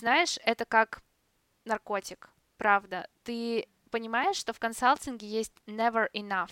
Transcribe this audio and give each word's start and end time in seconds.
знаешь, 0.00 0.38
это 0.44 0.64
как 0.64 1.02
наркотик, 1.64 2.30
правда. 2.56 3.06
Ты 3.22 3.68
понимаешь, 3.90 4.36
что 4.36 4.52
в 4.52 4.58
консалтинге 4.58 5.26
есть 5.26 5.52
never 5.66 6.08
enough. 6.14 6.50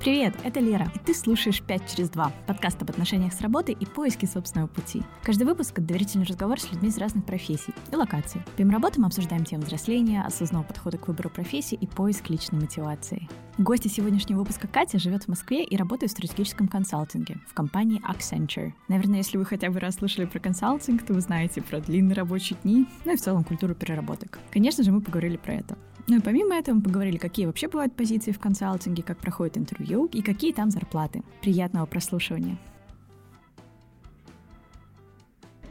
Привет, 0.00 0.34
это 0.44 0.60
Лера, 0.60 0.92
и 0.94 0.98
ты 0.98 1.14
слушаешь 1.14 1.62
«5 1.62 1.90
через 1.90 2.10
2»— 2.10 2.30
подкаст 2.46 2.82
об 2.82 2.90
отношениях 2.90 3.32
с 3.32 3.40
работой 3.40 3.74
и 3.74 3.86
поиске 3.86 4.26
собственного 4.26 4.68
пути. 4.68 5.02
Каждый 5.22 5.44
выпуск— 5.44 5.72
это 5.72 5.80
доверительный 5.80 6.26
разговор 6.26 6.60
с 6.60 6.70
людьми 6.70 6.90
из 6.90 6.98
разных 6.98 7.24
профессий 7.24 7.72
и 7.90 7.96
локаций. 7.96 8.42
Помимо 8.58 8.74
работы 8.74 9.00
мы 9.00 9.06
обсуждаем 9.06 9.46
темы 9.46 9.64
взросления, 9.64 10.22
осознанного 10.22 10.66
подхода 10.66 10.98
к 10.98 11.08
выбору 11.08 11.30
профессии 11.30 11.78
и 11.80 11.86
поиск 11.86 12.28
личной 12.28 12.60
мотивации. 12.60 13.26
Гостья 13.56 13.88
сегодняшнего 13.88 14.40
выпуска 14.40 14.66
Катя 14.66 14.98
живет 14.98 15.24
в 15.24 15.28
Москве 15.28 15.62
и 15.62 15.76
работает 15.76 16.10
в 16.10 16.14
стратегическом 16.14 16.66
консалтинге 16.66 17.36
в 17.46 17.54
компании 17.54 18.02
Accenture. 18.04 18.72
Наверное, 18.88 19.18
если 19.18 19.38
вы 19.38 19.44
хотя 19.44 19.70
бы 19.70 19.78
раз 19.78 19.94
слышали 19.94 20.24
про 20.24 20.40
консалтинг, 20.40 21.04
то 21.04 21.14
вы 21.14 21.20
знаете 21.20 21.62
про 21.62 21.78
длинные 21.78 22.16
рабочие 22.16 22.58
дни, 22.64 22.84
ну 23.04 23.12
и 23.12 23.16
в 23.16 23.20
целом 23.20 23.44
культуру 23.44 23.76
переработок. 23.76 24.40
Конечно 24.52 24.82
же, 24.82 24.90
мы 24.90 25.00
поговорили 25.00 25.36
про 25.36 25.54
это. 25.54 25.78
Ну 26.08 26.16
и 26.16 26.20
помимо 26.20 26.56
этого 26.56 26.74
мы 26.74 26.82
поговорили, 26.82 27.16
какие 27.16 27.46
вообще 27.46 27.68
бывают 27.68 27.94
позиции 27.94 28.32
в 28.32 28.40
консалтинге, 28.40 29.04
как 29.04 29.18
проходит 29.18 29.56
интервью 29.56 30.06
и 30.06 30.20
какие 30.20 30.52
там 30.52 30.72
зарплаты. 30.72 31.22
Приятного 31.40 31.86
прослушивания. 31.86 32.58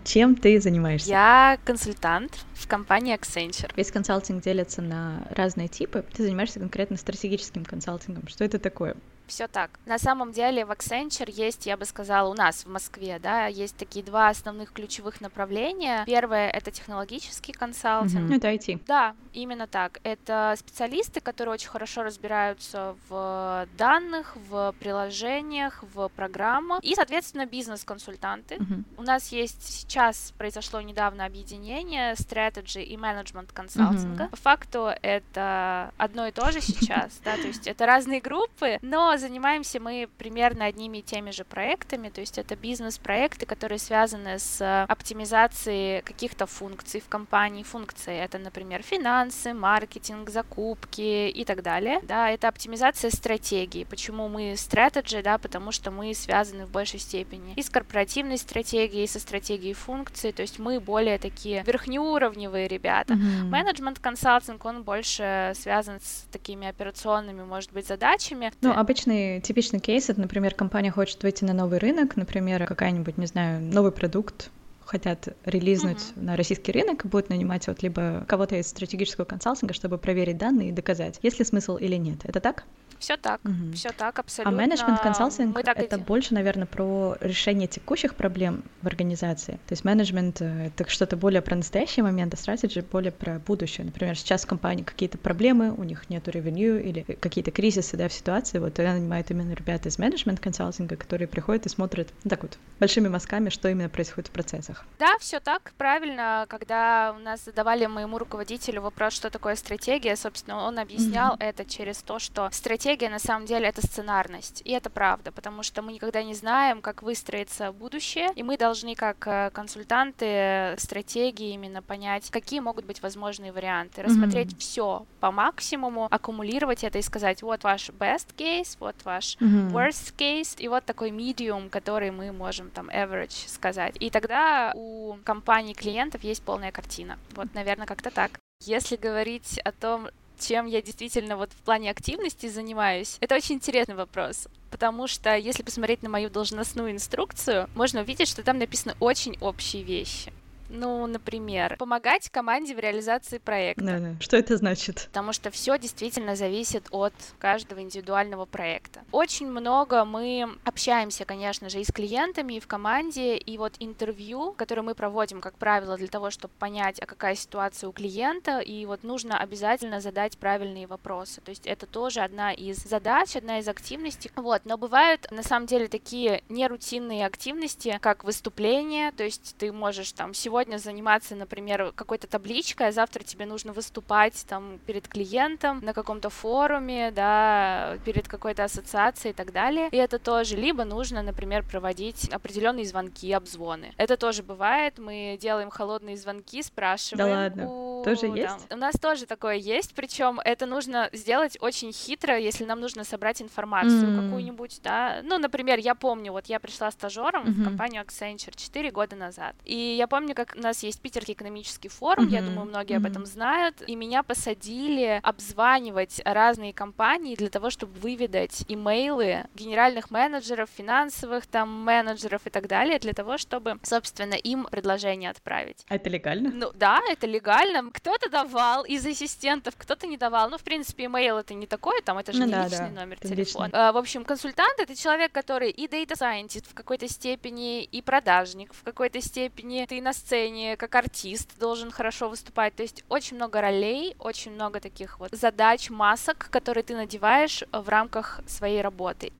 Чем 0.03 0.35
ты 0.35 0.59
занимаешься? 0.59 1.09
Я 1.09 1.57
консультант 1.63 2.45
в 2.53 2.67
компании 2.67 3.16
Accenture. 3.16 3.71
Весь 3.75 3.91
консалтинг 3.91 4.43
делится 4.43 4.81
на 4.81 5.27
разные 5.31 5.67
типы. 5.67 6.03
Ты 6.13 6.23
занимаешься 6.23 6.59
конкретно 6.59 6.98
стратегическим 6.98 7.66
консалтингом. 7.66 8.27
Что 8.27 8.43
это 8.43 8.59
такое? 8.59 8.95
Все 9.34 9.48
так. 9.48 9.72
На 9.88 9.98
самом 9.98 10.32
деле 10.32 10.64
в 10.64 10.70
Accenture 10.70 11.32
есть, 11.32 11.66
я 11.66 11.76
бы 11.76 11.86
сказала, 11.86 12.30
у 12.30 12.36
нас 12.36 12.66
в 12.66 12.70
Москве, 12.70 13.18
да, 13.18 13.48
есть 13.48 13.76
такие 13.76 14.05
два 14.05 14.30
основных 14.30 14.71
ключевых 14.71 15.21
направления. 15.21 16.04
Первое— 16.05 16.49
это 16.52 16.70
технологический 16.70 17.52
консалтинг. 17.52 18.30
Mm-hmm. 18.30 18.38
Это 18.38 18.52
IT. 18.52 18.84
Да, 18.85 19.16
именно 19.34 19.66
так. 19.66 19.99
Это 20.04 20.54
специалисты, 20.55 21.20
которые 21.20 21.54
очень 21.55 21.70
хорошо 21.70 22.04
разбираются 22.04 22.96
в 23.10 23.68
данных, 23.76 24.35
в 24.35 24.76
приложениях, 24.80 25.84
в 25.96 26.10
программах. 26.10 26.84
И, 26.84 26.94
соответственно, 26.94 27.48
бизнес-консультанты. 27.48 28.57
Mm-hmm. 28.57 28.84
У 28.98 29.02
нас 29.02 29.32
есть 29.32 29.63
сейчас, 29.63 30.32
произошло 30.38 30.79
недавно 30.79 31.26
объединение 31.26 32.13
strategy 32.13 32.84
и 32.84 32.96
management 32.98 33.50
консалтинга. 33.52 34.26
Mm-hmm. 34.26 34.29
По 34.29 34.38
факту 34.38 34.91
это 35.02 35.91
одно 35.98 36.27
и 36.27 36.32
то 36.32 36.52
же 36.52 36.62
сейчас, 36.62 37.20
да, 37.26 37.35
то 37.35 37.48
есть 37.48 37.66
это 37.66 37.88
разные 37.88 38.22
группы, 38.22 38.77
но 38.84 39.18
занимаемся 39.24 39.79
мы 39.79 40.10
примерно 40.18 40.66
одними 40.66 40.98
и 40.98 41.02
теми 41.02 41.32
же 41.32 41.46
проектами, 41.46 42.10
то 42.10 42.21
есть 42.21 42.38
это 42.38 42.55
бизнес-проекты, 42.55 43.46
которые 43.46 43.79
связаны 43.79 44.38
с 44.38 44.84
оптимизацией 44.88 46.02
каких-то 46.02 46.46
функций 46.46 46.99
в 46.99 47.07
компании. 47.07 47.63
Функции 47.63 48.16
это, 48.16 48.38
например, 48.38 48.82
финансы, 48.84 49.54
маркетинг, 49.54 50.29
закупки 50.29 51.29
и 51.29 51.46
так 51.46 51.63
далее. 51.63 51.99
Да, 52.04 52.29
это 52.29 52.48
оптимизация 52.48 53.12
стратегии. 53.12 53.85
Почему 53.85 54.27
мы 54.27 54.54
strategy, 54.54 55.21
да, 55.21 55.38
потому 55.38 55.71
что 55.71 55.90
мы 55.90 56.13
связаны 56.13 56.66
в 56.66 56.70
большей 56.71 56.99
степени 56.99 57.54
и 57.55 57.62
с 57.62 57.70
корпоративной 57.70 58.38
стратегией, 58.38 59.05
и 59.05 59.07
со 59.07 59.20
стратегией 59.20 59.74
функций, 59.74 60.32
то 60.32 60.41
есть 60.41 60.60
мы 60.60 60.79
более 60.79 61.18
такие 61.18 61.63
верхнеуровневые 61.63 62.68
ребята. 62.68 63.16
Менеджмент 63.16 63.98
mm-hmm. 63.98 64.01
консалтинг, 64.01 64.66
он 64.66 64.84
больше 64.84 65.53
связан 65.56 66.00
с 66.01 66.25
такими 66.31 66.68
операционными, 66.68 67.44
может 67.44 67.72
быть, 67.72 67.88
задачами. 67.88 68.51
Ну, 68.62 68.72
обычно 68.72 69.03
обычный, 69.03 69.41
типичный 69.41 69.79
кейс, 69.79 70.09
это, 70.09 70.19
например, 70.22 70.53
компания 70.53 70.91
хочет 70.91 71.22
выйти 71.23 71.44
на 71.44 71.53
новый 71.53 71.79
рынок, 71.79 72.16
например, 72.16 72.66
какая-нибудь, 72.66 73.18
не 73.18 73.25
знаю, 73.25 73.62
новый 73.62 73.91
продукт, 73.91 74.50
хотят 74.85 75.29
релизнуть 75.45 75.97
uh-huh. 75.97 76.23
на 76.23 76.35
российский 76.38 76.72
рынок, 76.72 77.06
будут 77.06 77.29
нанимать 77.29 77.68
вот 77.68 77.81
либо 77.83 78.25
кого-то 78.28 78.55
из 78.55 78.67
стратегического 78.67 79.25
консалтинга, 79.25 79.73
чтобы 79.73 79.97
проверить 79.97 80.38
данные 80.38 80.69
и 80.69 80.72
доказать, 80.72 81.19
есть 81.22 81.39
ли 81.39 81.45
смысл 81.45 81.78
или 81.78 81.95
нет. 81.95 82.19
Это 82.23 82.39
так? 82.39 82.63
Все 82.99 83.17
так, 83.17 83.41
угу. 83.43 83.73
все 83.73 83.89
так, 83.89 84.19
абсолютно. 84.19 84.57
А 84.57 84.61
менеджмент 84.61 85.01
консалтинг 85.01 85.57
это 85.57 85.95
идем. 85.95 86.05
больше, 86.05 86.33
наверное, 86.33 86.65
про 86.65 87.15
решение 87.19 87.67
текущих 87.67 88.15
проблем 88.15 88.63
в 88.81 88.87
организации. 88.87 89.53
То 89.67 89.73
есть 89.73 89.83
менеджмент 89.85 90.41
э, 90.41 90.67
это 90.67 90.89
что-то 90.89 91.17
более 91.17 91.41
про 91.41 91.55
настоящий 91.55 92.01
момент, 92.01 92.33
а 92.33 92.37
стратегия 92.37 92.81
более 92.81 93.11
про 93.11 93.39
будущее. 93.39 93.85
Например, 93.85 94.15
сейчас 94.17 94.43
в 94.43 94.47
компании 94.47 94.83
какие-то 94.83 95.17
проблемы, 95.17 95.73
у 95.73 95.83
них 95.83 96.09
нету 96.09 96.31
ревеню 96.31 96.81
или 96.81 97.01
какие-то 97.01 97.51
кризисы 97.51 97.97
да, 97.97 98.07
в 98.07 98.13
ситуации, 98.13 98.59
вот 98.59 98.73
тогда 98.73 98.93
нанимают 98.93 99.29
именно 99.31 99.53
ребята 99.53 99.89
из 99.89 99.97
менеджмент 99.97 100.39
консалтинга, 100.39 100.95
которые 100.95 101.27
приходят 101.27 101.65
и 101.65 101.69
смотрят 101.69 102.07
ну, 102.23 102.29
так 102.29 102.43
вот 102.43 102.57
большими 102.79 103.07
мазками, 103.09 103.49
что 103.49 103.69
именно 103.69 103.89
происходит 103.89 104.29
в 104.29 104.31
процессах. 104.31 104.85
Да, 104.99 105.17
все 105.19 105.39
так, 105.39 105.73
правильно. 105.77 106.45
Когда 106.49 107.13
у 107.17 107.19
нас 107.19 107.45
задавали 107.45 107.85
моему 107.85 108.17
руководителю 108.17 108.81
вопрос, 108.81 109.13
что 109.13 109.29
такое 109.29 109.55
стратегия, 109.55 110.15
собственно, 110.15 110.57
он 110.57 110.79
объяснял 110.79 111.35
mm-hmm. 111.35 111.43
это 111.43 111.65
через 111.65 111.97
то, 111.97 112.19
что 112.19 112.49
стратегия 112.51 112.92
стратегия 112.93 113.09
на 113.09 113.19
самом 113.19 113.45
деле 113.47 113.67
это 113.67 113.81
сценарность, 113.81 114.61
и 114.65 114.71
это 114.71 114.89
правда, 114.89 115.31
потому 115.31 115.63
что 115.63 115.81
мы 115.81 115.93
никогда 115.93 116.21
не 116.21 116.35
знаем, 116.35 116.81
как 116.81 117.01
выстроится 117.01 117.71
будущее, 117.71 118.29
и 118.35 118.43
мы 118.43 118.55
должны 118.55 118.93
как 118.93 119.27
э, 119.27 119.49
консультанты 119.51 120.75
стратегии 120.77 121.53
именно 121.53 121.81
понять, 121.81 122.29
какие 122.29 122.59
могут 122.59 122.85
быть 122.85 123.01
возможные 123.01 123.51
варианты, 123.51 124.03
рассмотреть 124.03 124.53
mm-hmm. 124.53 124.59
все 124.59 125.05
по 125.19 125.31
максимуму, 125.31 126.07
аккумулировать 126.11 126.83
это 126.83 126.99
и 126.99 127.01
сказать, 127.01 127.41
вот 127.41 127.63
ваш 127.63 127.89
best 127.89 128.35
case, 128.37 128.77
вот 128.79 128.95
ваш 129.05 129.37
mm-hmm. 129.37 129.71
worst 129.71 130.13
case, 130.15 130.59
и 130.59 130.67
вот 130.67 130.85
такой 130.85 131.09
medium, 131.09 131.69
который 131.69 132.11
мы 132.11 132.31
можем 132.31 132.69
там 132.69 132.89
average 132.89 133.49
сказать. 133.49 133.95
И 133.99 134.11
тогда 134.11 134.71
у 134.75 135.15
компаний 135.23 135.73
клиентов 135.73 136.23
есть 136.23 136.43
полная 136.43 136.71
картина. 136.71 137.17
Вот, 137.35 137.47
наверное, 137.55 137.87
как-то 137.87 138.11
так. 138.11 138.39
Если 138.65 138.95
говорить 138.95 139.59
о 139.65 139.71
том, 139.71 140.07
чем 140.47 140.65
я 140.65 140.81
действительно 140.81 141.37
вот 141.37 141.51
в 141.51 141.61
плане 141.63 141.89
активности 141.89 142.47
занимаюсь, 142.47 143.17
это 143.19 143.35
очень 143.35 143.55
интересный 143.55 143.95
вопрос. 143.95 144.47
Потому 144.71 145.07
что 145.07 145.35
если 145.35 145.63
посмотреть 145.63 146.03
на 146.03 146.09
мою 146.09 146.29
должностную 146.29 146.91
инструкцию, 146.91 147.69
можно 147.75 148.01
увидеть, 148.01 148.27
что 148.27 148.43
там 148.43 148.57
написаны 148.57 148.95
очень 148.99 149.37
общие 149.39 149.83
вещи. 149.83 150.33
Ну, 150.73 151.06
например, 151.06 151.78
помогать 151.78 152.29
команде 152.29 152.73
в 152.73 152.79
реализации 152.79 153.38
проекта. 153.38 153.84
Да, 153.84 154.00
да. 154.00 154.16
Что 154.19 154.38
это 154.38 154.57
значит? 154.57 155.06
Потому 155.09 155.31
что 155.31 155.51
все 155.51 155.78
действительно 155.78 156.35
зависит 156.35 156.88
от 156.89 157.13
каждого 157.38 157.79
индивидуального 157.79 158.45
проекта. 158.45 159.01
Очень 159.11 159.51
много 159.51 160.03
мы 160.03 160.50
общаемся, 160.63 161.25
конечно 161.25 161.69
же, 161.69 161.79
и 161.79 161.84
с 161.84 161.91
клиентами, 161.91 162.53
и 162.53 162.59
в 162.59 162.66
команде, 162.66 163.38
и 163.38 163.57
вот 163.59 163.73
интервью, 163.79 164.53
которое 164.53 164.81
мы 164.81 164.95
проводим, 164.95 165.41
как 165.41 165.59
правило, 165.59 165.95
для 165.95 166.07
того, 166.07 166.31
чтобы 166.31 166.53
понять, 166.57 167.00
а 167.00 167.05
какая 167.05 167.35
ситуация 167.35 167.88
у 167.88 167.91
клиента, 167.91 168.59
и 168.59 168.88
вот 168.88 169.03
нужно 169.03 169.38
обязательно 169.38 170.01
задать 170.01 170.40
правильные 170.40 170.88
вопросы. 170.88 171.40
То 171.41 171.50
есть 171.50 171.67
это 171.67 171.85
тоже 171.85 172.22
одна 172.22 172.51
из 172.51 172.78
задач, 172.78 173.35
одна 173.35 173.59
из 173.59 173.67
активностей. 173.67 174.31
Вот, 174.35 174.63
но 174.66 174.79
бывают 174.79 175.29
на 175.29 175.44
самом 175.44 175.67
деле 175.67 175.88
такие 175.88 176.41
нерутинные 176.50 177.28
активности, 177.28 178.00
как 178.01 178.23
выступление, 178.23 179.11
то 179.11 179.23
есть 179.23 179.55
ты 179.59 179.72
можешь 179.72 180.11
там 180.13 180.34
сегодня 180.34 180.62
сегодня 180.63 180.78
заниматься, 180.78 181.35
например, 181.35 181.91
какой-то 181.94 182.25
табличкой, 182.28 182.88
а 182.88 182.91
завтра 182.94 183.22
тебе 183.24 183.46
нужно 183.46 183.74
выступать 183.74 184.46
там 184.47 184.79
перед 184.85 185.09
клиентом 185.09 185.81
на 185.84 185.94
каком-то 185.94 186.29
форуме, 186.29 187.12
да, 187.12 187.97
перед 188.06 188.29
какой-то 188.29 188.63
ассоциацией 188.63 189.31
и 189.31 189.35
так 189.35 189.52
далее. 189.52 189.90
И 189.91 189.97
это 189.97 190.19
тоже 190.19 190.56
либо 190.56 190.85
нужно, 190.85 191.22
например, 191.22 191.66
проводить 191.69 192.29
определенные 192.29 192.85
звонки, 192.85 193.34
обзвоны. 193.34 193.94
Это 193.97 194.16
тоже 194.16 194.41
бывает. 194.41 195.00
Мы 195.00 195.38
делаем 195.41 195.69
холодные 195.69 196.16
звонки, 196.16 196.63
спрашиваем. 196.63 197.29
Да 197.29 197.35
ладно. 197.35 197.68
У... 197.69 197.92
Тоже 198.03 198.30
да. 198.30 198.36
есть? 198.36 198.74
У 198.74 198.75
нас 198.75 198.96
тоже 198.96 199.25
такое 199.25 199.56
есть, 199.56 199.94
причем 199.94 200.40
это 200.44 200.66
нужно 200.66 201.09
сделать 201.14 201.58
очень 201.62 201.91
хитро, 201.91 202.38
если 202.38 202.66
нам 202.66 202.80
нужно 202.80 203.03
собрать 203.03 203.41
информацию 203.41 204.09
mm. 204.09 204.24
какую-нибудь, 204.24 204.80
да. 204.84 205.22
Ну, 205.24 205.38
например, 205.38 205.79
я 205.79 205.96
помню, 205.96 206.32
вот 206.32 206.47
я 206.47 206.59
пришла 206.59 206.91
стажером 206.91 207.44
mm-hmm. 207.44 207.52
в 207.52 207.64
компанию 207.64 208.03
Accenture 208.03 208.53
4 208.55 208.91
года 208.91 209.16
назад, 209.16 209.55
и 209.66 209.76
я 209.76 210.08
помню, 210.08 210.35
как 210.35 210.53
у 210.55 210.61
нас 210.61 210.84
есть 210.84 211.02
Питерский 211.02 211.34
экономический 211.34 211.90
форум, 211.90 212.28
mm-hmm. 212.28 212.34
я 212.34 212.41
думаю, 212.41 212.66
многие 212.67 212.94
mm-hmm. 212.94 212.97
об 212.97 213.05
этом 213.05 213.26
знают, 213.26 213.84
и 213.88 213.96
меня 213.96 214.23
посадили 214.23 215.20
обзванивать 215.23 216.22
разные 216.26 216.73
компании 216.73 217.35
для 217.35 217.49
того, 217.49 217.70
чтобы 217.70 217.94
выведать 217.99 218.66
имейлы 218.67 219.46
генеральных 219.56 220.11
менеджеров, 220.11 220.70
финансовых 220.76 221.47
там 221.47 221.70
менеджеров 221.70 222.41
и 222.46 222.49
так 222.49 222.67
далее, 222.67 222.99
для 222.99 223.14
того, 223.14 223.38
чтобы, 223.38 223.79
собственно, 223.84 224.34
им 224.34 224.66
предложение 224.66 225.29
отправить. 225.29 225.85
А 225.88 225.96
это 225.96 226.09
легально? 226.09 226.52
Ну 226.53 226.72
да, 226.73 226.99
это 227.09 227.28
легально. 227.28 227.91
Кто-то 227.93 228.29
давал 228.29 228.84
из 228.84 229.05
ассистентов, 229.05 229.75
кто-то 229.78 230.07
не 230.07 230.17
давал. 230.17 230.49
Ну, 230.49 230.57
в 230.57 230.63
принципе, 230.63 231.05
имейл 231.05 231.37
это 231.37 231.53
не 231.53 231.67
такое, 231.67 232.01
там 232.01 232.17
это 232.17 232.34
же 232.34 232.40
ну, 232.40 232.45
не 232.47 232.51
да, 232.51 232.66
личный 232.66 232.90
да. 232.90 233.01
номер 233.01 233.19
телефона. 233.19 233.69
А, 233.72 233.91
в 233.93 233.97
общем, 233.97 234.25
консультант 234.25 234.79
это 234.79 234.95
человек, 234.95 235.31
который 235.31 235.69
и 235.72 235.87
data 235.87 236.16
scientist 236.16 236.66
в 236.69 236.73
какой-то 236.73 237.07
степени, 237.07 237.84
и 237.84 238.01
продажник 238.01 238.73
в 238.73 238.84
какой-то 238.84 239.22
степени, 239.22 239.85
ты 239.85 240.01
на 240.01 240.11
сцене 240.11 240.34
сцене, 240.34 240.78
как 240.78 240.95
артист 240.95 241.59
должен 241.59 241.91
хорошо 241.91 242.29
выступать. 242.29 242.75
То 242.75 242.84
есть 242.84 243.03
очень 243.09 243.37
много 243.37 243.61
ролей, 243.61 244.16
очень 244.19 244.51
много 244.51 244.79
таких 244.79 245.19
вот 245.19 245.31
задач, 245.31 245.89
масок, 245.89 246.49
которые 246.49 246.84
ты 246.84 246.96
надеваешь 246.96 247.63
в 247.72 247.87
рамках 247.89 248.41
своей 248.47 248.81
работы. 248.81 249.31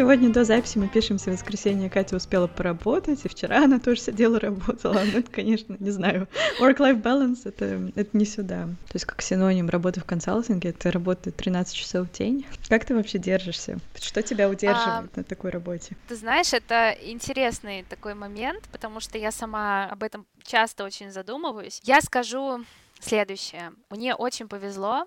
Сегодня 0.00 0.30
до 0.30 0.44
записи 0.44 0.78
мы 0.78 0.88
пишемся 0.88 1.28
в 1.28 1.34
воскресенье. 1.34 1.90
Катя 1.90 2.16
успела 2.16 2.46
поработать, 2.46 3.22
и 3.26 3.28
вчера 3.28 3.64
она 3.64 3.78
тоже 3.78 4.00
сидела, 4.00 4.40
работала. 4.40 5.02
Ну, 5.04 5.18
это, 5.18 5.30
конечно, 5.30 5.76
не 5.78 5.90
знаю. 5.90 6.26
Work-life 6.58 7.02
balance 7.02 7.40
это, 7.44 7.92
это 7.94 8.16
не 8.16 8.24
сюда. 8.24 8.64
То 8.64 8.94
есть, 8.94 9.04
как 9.04 9.20
синоним 9.20 9.68
работы 9.68 10.00
в 10.00 10.06
консалтинге, 10.06 10.70
это 10.70 10.90
работает 10.90 11.36
13 11.36 11.76
часов 11.76 12.08
в 12.08 12.12
день. 12.12 12.46
Как 12.70 12.86
ты 12.86 12.94
вообще 12.94 13.18
держишься? 13.18 13.78
Что 14.00 14.22
тебя 14.22 14.48
удерживает 14.48 15.10
а, 15.14 15.16
на 15.16 15.22
такой 15.22 15.50
работе? 15.50 15.94
Ты 16.08 16.16
знаешь, 16.16 16.54
это 16.54 16.96
интересный 17.02 17.84
такой 17.86 18.14
момент, 18.14 18.70
потому 18.72 19.00
что 19.00 19.18
я 19.18 19.30
сама 19.30 19.84
об 19.84 20.02
этом 20.02 20.24
часто 20.42 20.84
очень 20.84 21.10
задумываюсь. 21.10 21.78
Я 21.84 22.00
скажу 22.00 22.64
следующее. 23.00 23.72
Мне 23.90 24.14
очень 24.14 24.48
повезло, 24.48 25.04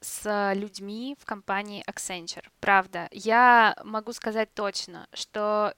с 0.00 0.52
людьми 0.54 1.16
в 1.20 1.24
компании 1.24 1.84
Accenture. 1.86 2.46
Правда, 2.60 3.08
я 3.12 3.76
могу 3.84 4.12
сказать 4.12 4.52
точно, 4.54 5.06
что 5.12 5.74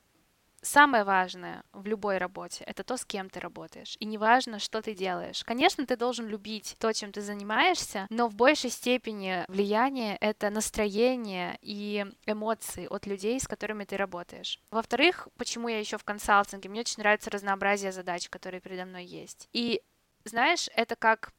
самое 0.62 1.04
важное 1.04 1.64
в 1.72 1.86
любой 1.86 2.18
работе— 2.18 2.64
это 2.66 2.84
то, 2.84 2.96
с 2.96 3.04
кем 3.04 3.28
ты 3.28 3.40
работаешь. 3.40 3.96
И 3.98 4.04
неважно, 4.04 4.58
что 4.58 4.80
ты 4.80 4.94
делаешь. 4.94 5.44
Конечно, 5.44 5.84
ты 5.86 5.96
должен 5.96 6.26
любить 6.28 6.76
то, 6.78 6.92
чем 6.92 7.12
ты 7.12 7.20
занимаешься, 7.20 8.06
но 8.10 8.28
в 8.28 8.34
большей 8.34 8.70
степени 8.70 9.44
влияние— 9.48 10.16
это 10.20 10.50
настроение 10.50 11.58
и 11.60 12.06
эмоции 12.26 12.86
от 12.86 13.06
людей, 13.06 13.40
с 13.40 13.48
которыми 13.48 13.84
ты 13.84 13.96
работаешь. 13.96 14.60
Во-вторых, 14.70 15.28
почему 15.36 15.68
я 15.68 15.80
еще 15.80 15.98
в 15.98 16.04
консалтинге? 16.04 16.68
Мне 16.68 16.80
очень 16.80 17.02
нравится 17.02 17.30
разнообразие 17.30 17.92
задач, 17.92 18.28
которые 18.28 18.60
передо 18.60 18.84
мной 18.84 19.04
есть. 19.04 19.48
И 19.52 19.82
знаешь, 20.24 20.68
это 20.74 20.94
как 20.94 21.32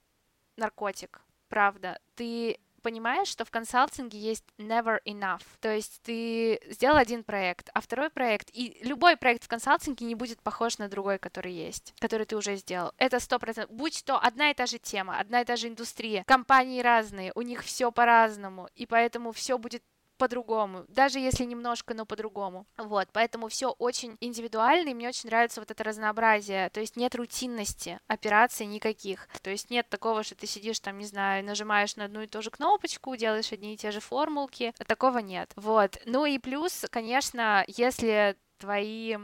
наркотик, 0.58 1.22
правда. 1.48 1.98
Ты 2.16 2.60
понимаешь, 2.84 3.28
что 3.28 3.46
в 3.46 3.50
консалтинге 3.52 4.20
есть 4.20 4.44
never 4.60 5.00
enough. 5.06 5.42
То 5.60 5.74
есть 5.74 6.02
ты 6.04 6.60
сделал 6.70 6.98
один 6.98 7.24
проект, 7.24 7.70
а 7.74 7.82
второй 7.82 8.10
проект, 8.12 8.50
и 8.54 8.78
любой 8.84 9.18
проект 9.18 9.46
в 9.46 9.48
консалтинге 9.48 10.06
не 10.06 10.16
будет 10.16 10.42
похож 10.42 10.78
на 10.78 10.88
другой, 10.90 11.18
который 11.18 11.54
есть, 11.54 11.96
который 12.00 12.28
ты 12.28 12.36
уже 12.36 12.56
сделал. 12.58 12.92
Это 12.98 13.20
сто 13.20 13.40
процентов. 13.40 13.76
Будь 13.76 14.04
то 14.06 14.20
одна 14.20 14.52
и 14.52 14.54
та 14.54 14.68
же 14.68 14.78
тема, 14.78 15.18
одна 15.18 15.42
и 15.42 15.46
та 15.46 15.56
же 15.56 15.70
индустрия, 15.70 16.24
компании 16.26 16.82
разные, 16.82 17.32
у 17.34 17.42
них 17.42 17.64
все 17.64 17.92
по-разному, 17.92 18.70
и 18.76 18.86
поэтому 18.86 19.32
все 19.32 19.58
будет 19.58 19.84
по-другому, 20.18 20.86
даже 20.88 21.20
если 21.20 21.44
немножко, 21.44 21.94
но 21.94 22.06
по-другому. 22.06 22.66
Вот, 22.78 23.10
поэтому 23.12 23.48
все 23.48 23.72
очень 23.72 24.18
индивидуально, 24.20 24.90
и 24.90 24.94
мне 24.94 25.10
очень 25.10 25.30
нравится 25.30 25.62
вот 25.62 25.72
это 25.72 25.84
разнообразие, 25.84 26.70
то 26.70 26.80
есть 26.80 26.96
нет 26.96 27.16
рутинности 27.16 28.00
операций 28.08 28.66
никаких, 28.66 29.28
то 29.42 29.50
есть 29.50 29.70
нет 29.70 29.90
такого, 29.90 30.24
что 30.24 30.36
ты 30.36 30.48
сидишь 30.48 30.80
там, 30.80 30.98
не 30.98 31.06
знаю, 31.06 31.44
нажимаешь 31.44 31.96
на 31.96 32.06
одну 32.06 32.22
и 32.22 32.28
ту 32.28 32.42
же 32.42 32.52
кнопочку, 32.52 33.16
делаешь 33.16 33.52
одни 33.52 33.74
и 33.74 33.78
те 33.78 33.92
же 33.92 34.00
формулки, 34.00 34.74
такого 34.88 35.20
нет. 35.20 35.52
Вот, 35.56 35.98
ну 36.06 36.26
и 36.26 36.40
плюс, 36.40 36.86
конечно, 36.90 37.64
если 37.68 38.38
твои 38.58 39.18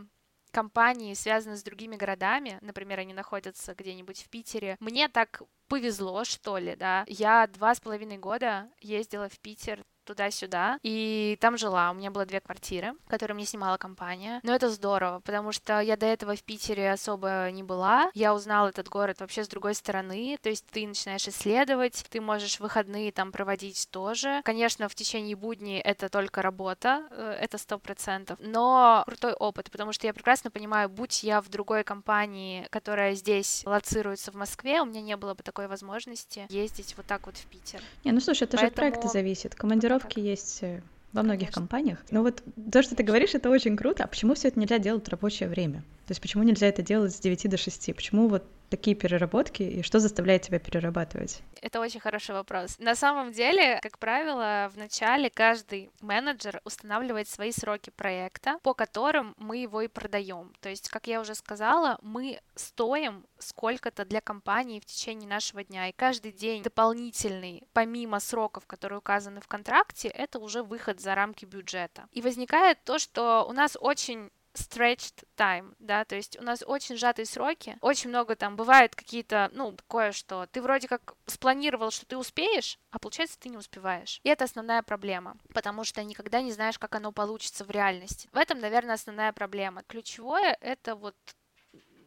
компании 0.52 1.14
связаны 1.14 1.56
с 1.58 1.64
другими 1.64 1.96
городами, 1.96 2.58
например, 2.62 3.00
они 3.00 3.14
находятся 3.14 3.76
где-нибудь 3.76 4.24
в 4.24 4.30
Питере, 4.30 4.78
мне 4.80 5.08
так 5.08 5.42
повезло, 5.68 6.24
что 6.24 6.58
ли, 6.58 6.76
да. 6.76 7.06
Я 7.08 7.48
два 7.48 7.76
с 7.76 7.80
половиной 7.80 8.18
года 8.18 8.70
ездила 8.82 9.30
в 9.30 9.40
Питер 9.40 9.86
туда-сюда, 10.10 10.80
и 10.82 11.38
там 11.40 11.56
жила. 11.56 11.92
У 11.92 11.94
меня 11.94 12.10
было 12.10 12.26
две 12.26 12.40
квартиры, 12.40 12.96
которые 13.08 13.36
мне 13.36 13.46
снимала 13.46 13.78
компания. 13.78 14.40
Но 14.42 14.56
это 14.56 14.70
здорово, 14.70 15.20
потому 15.20 15.52
что 15.52 15.80
я 15.80 15.96
до 15.98 16.08
этого 16.08 16.36
в 16.36 16.42
Питере 16.42 16.92
особо 16.92 17.52
не 17.52 17.62
была. 17.62 18.10
Я 18.16 18.34
узнала 18.34 18.70
этот 18.70 18.90
город 18.90 19.20
вообще 19.20 19.44
с 19.44 19.48
другой 19.48 19.76
стороны, 19.76 20.40
то 20.42 20.50
есть 20.50 20.66
ты 20.66 20.88
начинаешь 20.88 21.28
исследовать, 21.28 22.04
ты 22.10 22.22
можешь 22.22 22.60
выходные 22.60 23.12
там 23.12 23.32
проводить 23.32 23.88
тоже. 23.92 24.42
Конечно, 24.44 24.90
в 24.90 24.96
течение 24.96 25.36
будней 25.36 25.80
это 25.80 26.10
только 26.10 26.42
работа, 26.42 27.04
э, 27.12 27.38
это 27.40 27.60
сто 27.60 27.78
процентов, 27.78 28.40
но 28.42 29.04
крутой 29.06 29.34
опыт, 29.34 29.70
потому 29.70 29.94
что 29.94 30.08
я 30.08 30.14
прекрасно 30.14 30.50
понимаю, 30.50 30.90
будь 30.90 31.22
я 31.22 31.40
в 31.40 31.50
другой 31.50 31.84
компании, 31.84 32.66
которая 32.72 33.14
здесь 33.14 33.62
лоцируется 33.66 34.32
в 34.32 34.36
Москве, 34.36 34.82
у 34.82 34.86
меня 34.86 35.02
не 35.02 35.16
было 35.18 35.36
бы 35.36 35.44
такой 35.44 35.68
возможности 35.68 36.48
ездить 36.50 36.96
вот 36.98 37.06
так 37.06 37.28
вот 37.28 37.38
в 37.38 37.46
Питер. 37.46 37.82
Не, 38.04 38.12
ну 38.12 38.20
слушай, 38.20 38.44
это 38.44 38.58
Поэтому... 38.58 38.66
же 38.66 38.72
от 38.72 38.76
проекта 38.76 39.08
зависит. 39.08 39.54
Командировка 39.54 39.99
Командировки 40.00 40.20
есть 40.20 40.60
э, 40.62 40.82
во 41.14 41.24
многих 41.24 41.48
Конечно. 41.48 41.62
компаниях. 41.62 42.00
Но 42.12 42.22
вот 42.22 42.44
то, 42.72 42.82
что 42.82 42.96
ты 42.96 43.04
говоришь, 43.04 43.34
это 43.34 43.50
очень 43.50 43.76
круто. 43.76 44.04
А 44.04 44.08
почему 44.08 44.36
все 44.36 44.50
это 44.50 44.60
нельзя 44.60 44.80
делать 44.80 45.06
в 45.06 45.10
рабочее 45.10 45.50
время? 45.50 45.80
То 46.06 46.12
есть 46.12 46.22
почему 46.22 46.44
нельзя 46.44 46.68
это 46.68 46.82
делать 46.82 47.14
с 47.16 47.20
9 47.20 47.50
до 47.50 47.58
6? 47.58 47.96
Почему 47.96 48.28
вот 48.28 48.44
такие 48.70 48.96
переработки 48.96 49.64
и 49.64 49.82
что 49.84 50.00
заставляет 50.00 50.44
тебя 50.44 50.60
перерабатывать? 50.60 51.42
Это 51.62 51.80
очень 51.80 52.00
хороший 52.00 52.36
вопрос. 52.36 52.78
На 52.80 52.96
самом 52.96 53.32
деле, 53.32 53.80
как 53.82 54.00
правило, 54.00 54.70
в 54.74 54.78
начале 54.78 55.30
каждый 55.30 55.90
менеджер 56.02 56.62
устанавливает 56.64 57.28
свои 57.28 57.52
сроки 57.52 57.90
проекта, 57.90 58.60
по 58.64 58.74
которым 58.74 59.36
мы 59.38 59.58
его 59.58 59.82
и 59.82 59.88
продаем. 59.88 60.54
То 60.62 60.70
есть, 60.70 60.90
как 60.90 61.08
я 61.08 61.20
уже 61.20 61.36
сказала, 61.36 61.98
мы 62.02 62.40
стоим 62.56 63.26
сколько-то 63.40 64.06
для 64.06 64.22
компании 64.22 64.80
в 64.80 64.86
течение 64.86 65.28
нашего 65.28 65.64
дня, 65.64 65.90
и 65.90 65.94
каждый 65.94 66.32
день 66.32 66.64
дополнительный, 66.64 67.64
помимо 67.74 68.20
сроков, 68.20 68.66
которые 68.66 69.00
указаны 69.00 69.42
в 69.42 69.48
контракте, 69.48 70.08
это 70.08 70.40
уже 70.40 70.64
выход 70.64 71.00
за 71.00 71.16
рамки 71.16 71.46
бюджета. 71.46 72.08
И 72.12 72.22
возникает 72.22 72.84
то, 72.84 73.00
что 73.00 73.46
у 73.48 73.54
нас 73.54 73.78
очень 73.80 74.30
stretched 74.54 75.24
time, 75.38 75.74
да, 75.80 76.06
то 76.06 76.16
есть 76.16 76.40
у 76.40 76.44
нас 76.44 76.64
очень 76.66 76.98
сжатые 76.98 77.26
сроки, 77.26 77.78
очень 77.82 78.10
много 78.10 78.36
там 78.36 78.56
бывает 78.56 78.96
какие-то, 78.96 79.50
ну, 79.54 79.72
такое, 79.74 80.12
что 80.12 80.48
ты 80.52 80.62
вроде 80.62 80.88
как 80.88 81.16
спланировал, 81.26 81.92
что 81.92 82.06
ты 82.06 82.18
успеешь, 82.18 82.80
а 82.92 83.00
получается 83.00 83.40
ты 83.40 83.50
не 83.50 83.58
успеваешь. 83.58 84.20
И 84.24 84.30
это 84.30 84.46
основная 84.46 84.82
проблема, 84.82 85.38
потому 85.54 85.84
что 85.84 86.04
никогда 86.04 86.42
не 86.42 86.52
знаешь, 86.52 86.80
как 86.80 86.96
оно 86.96 87.12
получится 87.12 87.64
в 87.64 87.72
реальности. 87.72 88.30
В 88.32 88.38
этом, 88.38 88.60
наверное, 88.60 88.96
основная 88.96 89.34
проблема. 89.34 89.84
Ключевое— 89.88 90.58
это 90.62 90.96
вот 90.96 91.16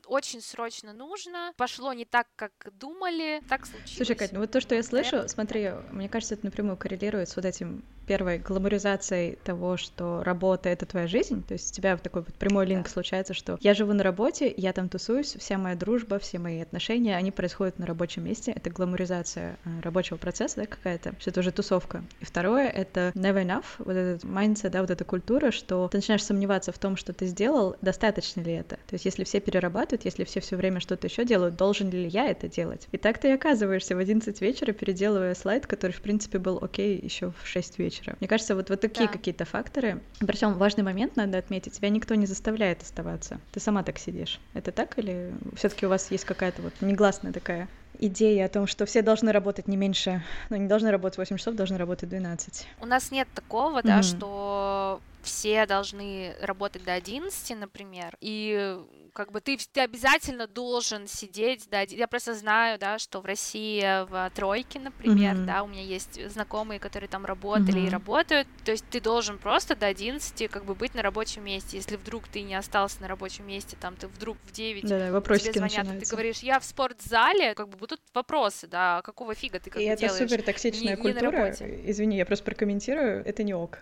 очень 0.06 0.40
срочно 0.40 0.92
нужно, 0.92 1.52
пошло 1.56 1.92
не 1.92 2.04
так, 2.04 2.26
как 2.36 2.52
думали, 2.72 3.42
так 3.48 3.66
случилось. 3.66 3.96
Слушай, 3.96 4.16
Кать, 4.16 4.32
ну 4.32 4.40
вот 4.40 4.50
то, 4.50 4.60
что 4.60 4.74
я 4.74 4.82
слышу, 4.82 5.28
смотри, 5.28 5.70
мне 5.90 6.08
кажется, 6.08 6.34
это 6.34 6.44
напрямую 6.44 6.76
коррелирует 6.76 7.28
с 7.28 7.36
вот 7.36 7.44
этим 7.44 7.84
первой 8.06 8.38
гламуризацией 8.38 9.36
того, 9.44 9.76
что 9.76 10.22
работа— 10.24 10.68
это 10.70 10.86
твоя 10.86 11.06
жизнь, 11.06 11.42
то 11.42 11.52
есть 11.52 11.72
у 11.72 11.74
тебя 11.74 11.96
такой 11.96 12.22
вот 12.22 12.34
прямой 12.34 12.66
линк 12.66 12.84
да. 12.84 12.90
случается, 12.90 13.34
что 13.34 13.58
я 13.60 13.74
живу 13.74 13.92
на 13.92 14.02
работе, 14.02 14.52
я 14.56 14.72
там 14.72 14.88
тусуюсь, 14.88 15.36
вся 15.38 15.58
моя 15.58 15.76
дружба, 15.76 16.18
все 16.18 16.38
мои 16.38 16.60
отношения, 16.60 17.16
они 17.16 17.30
происходят 17.30 17.78
на 17.78 17.86
рабочем 17.86 18.24
месте, 18.24 18.52
это 18.52 18.70
гламуризация 18.70 19.56
э, 19.64 19.80
рабочего 19.82 20.16
процесса, 20.16 20.56
да, 20.56 20.66
какая-то, 20.66 21.14
что 21.18 21.30
это 21.30 21.40
уже 21.40 21.52
тусовка. 21.52 22.04
И 22.20 22.24
второе— 22.24 22.68
это 22.68 23.12
never 23.14 23.44
enough, 23.44 23.64
вот 23.78 23.96
этот 23.96 24.24
mindset, 24.24 24.70
да, 24.70 24.80
вот 24.80 24.90
эта 24.90 25.04
культура, 25.04 25.50
что 25.50 25.88
ты 25.88 25.98
начинаешь 25.98 26.24
сомневаться 26.24 26.72
в 26.72 26.78
том, 26.78 26.96
что 26.96 27.12
ты 27.12 27.26
сделал, 27.26 27.76
достаточно 27.80 28.40
ли 28.40 28.52
это. 28.52 28.76
То 28.88 28.94
есть 28.94 29.04
если 29.04 29.24
все 29.24 29.40
перерабатывают, 29.40 30.04
если 30.04 30.24
все 30.24 30.40
все 30.40 30.56
время 30.56 30.80
что-то 30.80 31.06
еще 31.06 31.24
делают, 31.24 31.56
должен 31.56 31.90
ли 31.90 32.08
я 32.08 32.28
это 32.28 32.48
делать? 32.48 32.88
И 32.92 32.98
так 32.98 33.18
ты 33.18 33.28
и 33.28 33.32
оказываешься 33.32 33.94
в 33.94 33.98
11 33.98 34.40
вечера, 34.40 34.72
переделывая 34.72 35.34
слайд, 35.34 35.66
который, 35.66 35.92
в 35.92 36.00
принципе, 36.00 36.38
был 36.38 36.58
окей 36.60 36.98
еще 36.98 37.32
в 37.42 37.46
6 37.46 37.78
вечера 37.78 37.91
вечера. 37.92 38.16
Мне 38.20 38.28
кажется, 38.28 38.54
вот, 38.54 38.70
вот 38.70 38.80
такие 38.80 39.06
да. 39.06 39.12
какие-то 39.12 39.44
факторы. 39.44 40.02
Причем 40.20 40.54
важный 40.54 40.84
момент 40.84 41.16
надо 41.16 41.38
отметить, 41.38 41.74
тебя 41.74 41.88
никто 41.88 42.14
не 42.14 42.26
заставляет 42.26 42.82
оставаться. 42.82 43.40
Ты 43.52 43.60
сама 43.60 43.82
так 43.82 43.98
сидишь. 43.98 44.40
Это 44.54 44.72
так 44.72 44.98
или 44.98 45.32
все-таки 45.56 45.86
у 45.86 45.88
вас 45.88 46.10
есть 46.10 46.24
какая-то 46.24 46.62
вот 46.62 46.72
негласная 46.80 47.32
такая 47.32 47.68
идея 47.98 48.46
о 48.46 48.48
том, 48.48 48.66
что 48.66 48.86
все 48.86 49.02
должны 49.02 49.30
работать 49.32 49.68
не 49.68 49.76
меньше, 49.76 50.24
ну, 50.48 50.56
не 50.56 50.66
должны 50.66 50.90
работать 50.90 51.18
8 51.18 51.36
часов, 51.36 51.54
должны 51.54 51.76
работать 51.76 52.08
12. 52.08 52.66
У 52.80 52.86
нас 52.86 53.10
нет 53.12 53.28
такого, 53.34 53.78
mm-hmm. 53.78 53.86
да, 53.86 54.02
что 54.02 55.00
все 55.22 55.66
должны 55.66 56.34
работать 56.40 56.84
до 56.84 56.94
11, 56.94 57.58
например, 57.58 58.16
и 58.20 58.76
как 59.12 59.30
бы 59.30 59.40
ты, 59.40 59.58
ты 59.72 59.80
обязательно 59.80 60.46
должен 60.46 61.06
сидеть, 61.06 61.68
да, 61.70 61.82
я 61.82 62.08
просто 62.08 62.34
знаю, 62.34 62.78
да, 62.78 62.98
что 62.98 63.20
в 63.20 63.24
России 63.24 64.04
в 64.06 64.30
тройке, 64.34 64.80
например, 64.80 65.36
mm-hmm. 65.36 65.44
да, 65.44 65.62
у 65.62 65.68
меня 65.68 65.82
есть 65.82 66.18
знакомые, 66.30 66.80
которые 66.80 67.08
там 67.08 67.26
работали 67.26 67.82
mm-hmm. 67.82 67.86
и 67.86 67.90
работают, 67.90 68.48
то 68.64 68.72
есть 68.72 68.84
ты 68.90 69.00
должен 69.00 69.38
просто 69.38 69.76
до 69.76 69.86
11 69.86 70.50
как 70.50 70.64
бы 70.64 70.74
быть 70.74 70.94
на 70.94 71.02
рабочем 71.02 71.44
месте, 71.44 71.76
если 71.76 71.96
вдруг 71.96 72.26
ты 72.28 72.42
не 72.42 72.54
остался 72.54 73.00
на 73.02 73.08
рабочем 73.08 73.46
месте, 73.46 73.76
там 73.78 73.96
ты 73.96 74.08
вдруг 74.08 74.38
в 74.46 74.52
9 74.52 74.88
да, 74.88 75.20
тебе 75.20 75.52
звонят, 75.52 75.94
и 75.94 76.00
ты 76.00 76.10
говоришь, 76.10 76.38
я 76.38 76.58
в 76.58 76.64
спортзале, 76.64 77.54
как 77.54 77.68
бы 77.68 77.76
будут 77.76 78.00
вопросы, 78.14 78.66
да, 78.66 79.02
какого 79.02 79.34
фига 79.34 79.60
ты 79.60 79.70
как 79.70 79.82
и 79.82 79.86
бы 79.86 79.92
это 79.92 80.08
супер 80.08 80.42
токсичная 80.42 80.96
не, 80.96 81.02
культура, 81.02 81.54
не 81.60 81.90
извини, 81.90 82.16
я 82.16 82.24
просто 82.26 82.44
прокомментирую, 82.44 83.24
это 83.24 83.42
не 83.42 83.54
ок. 83.54 83.78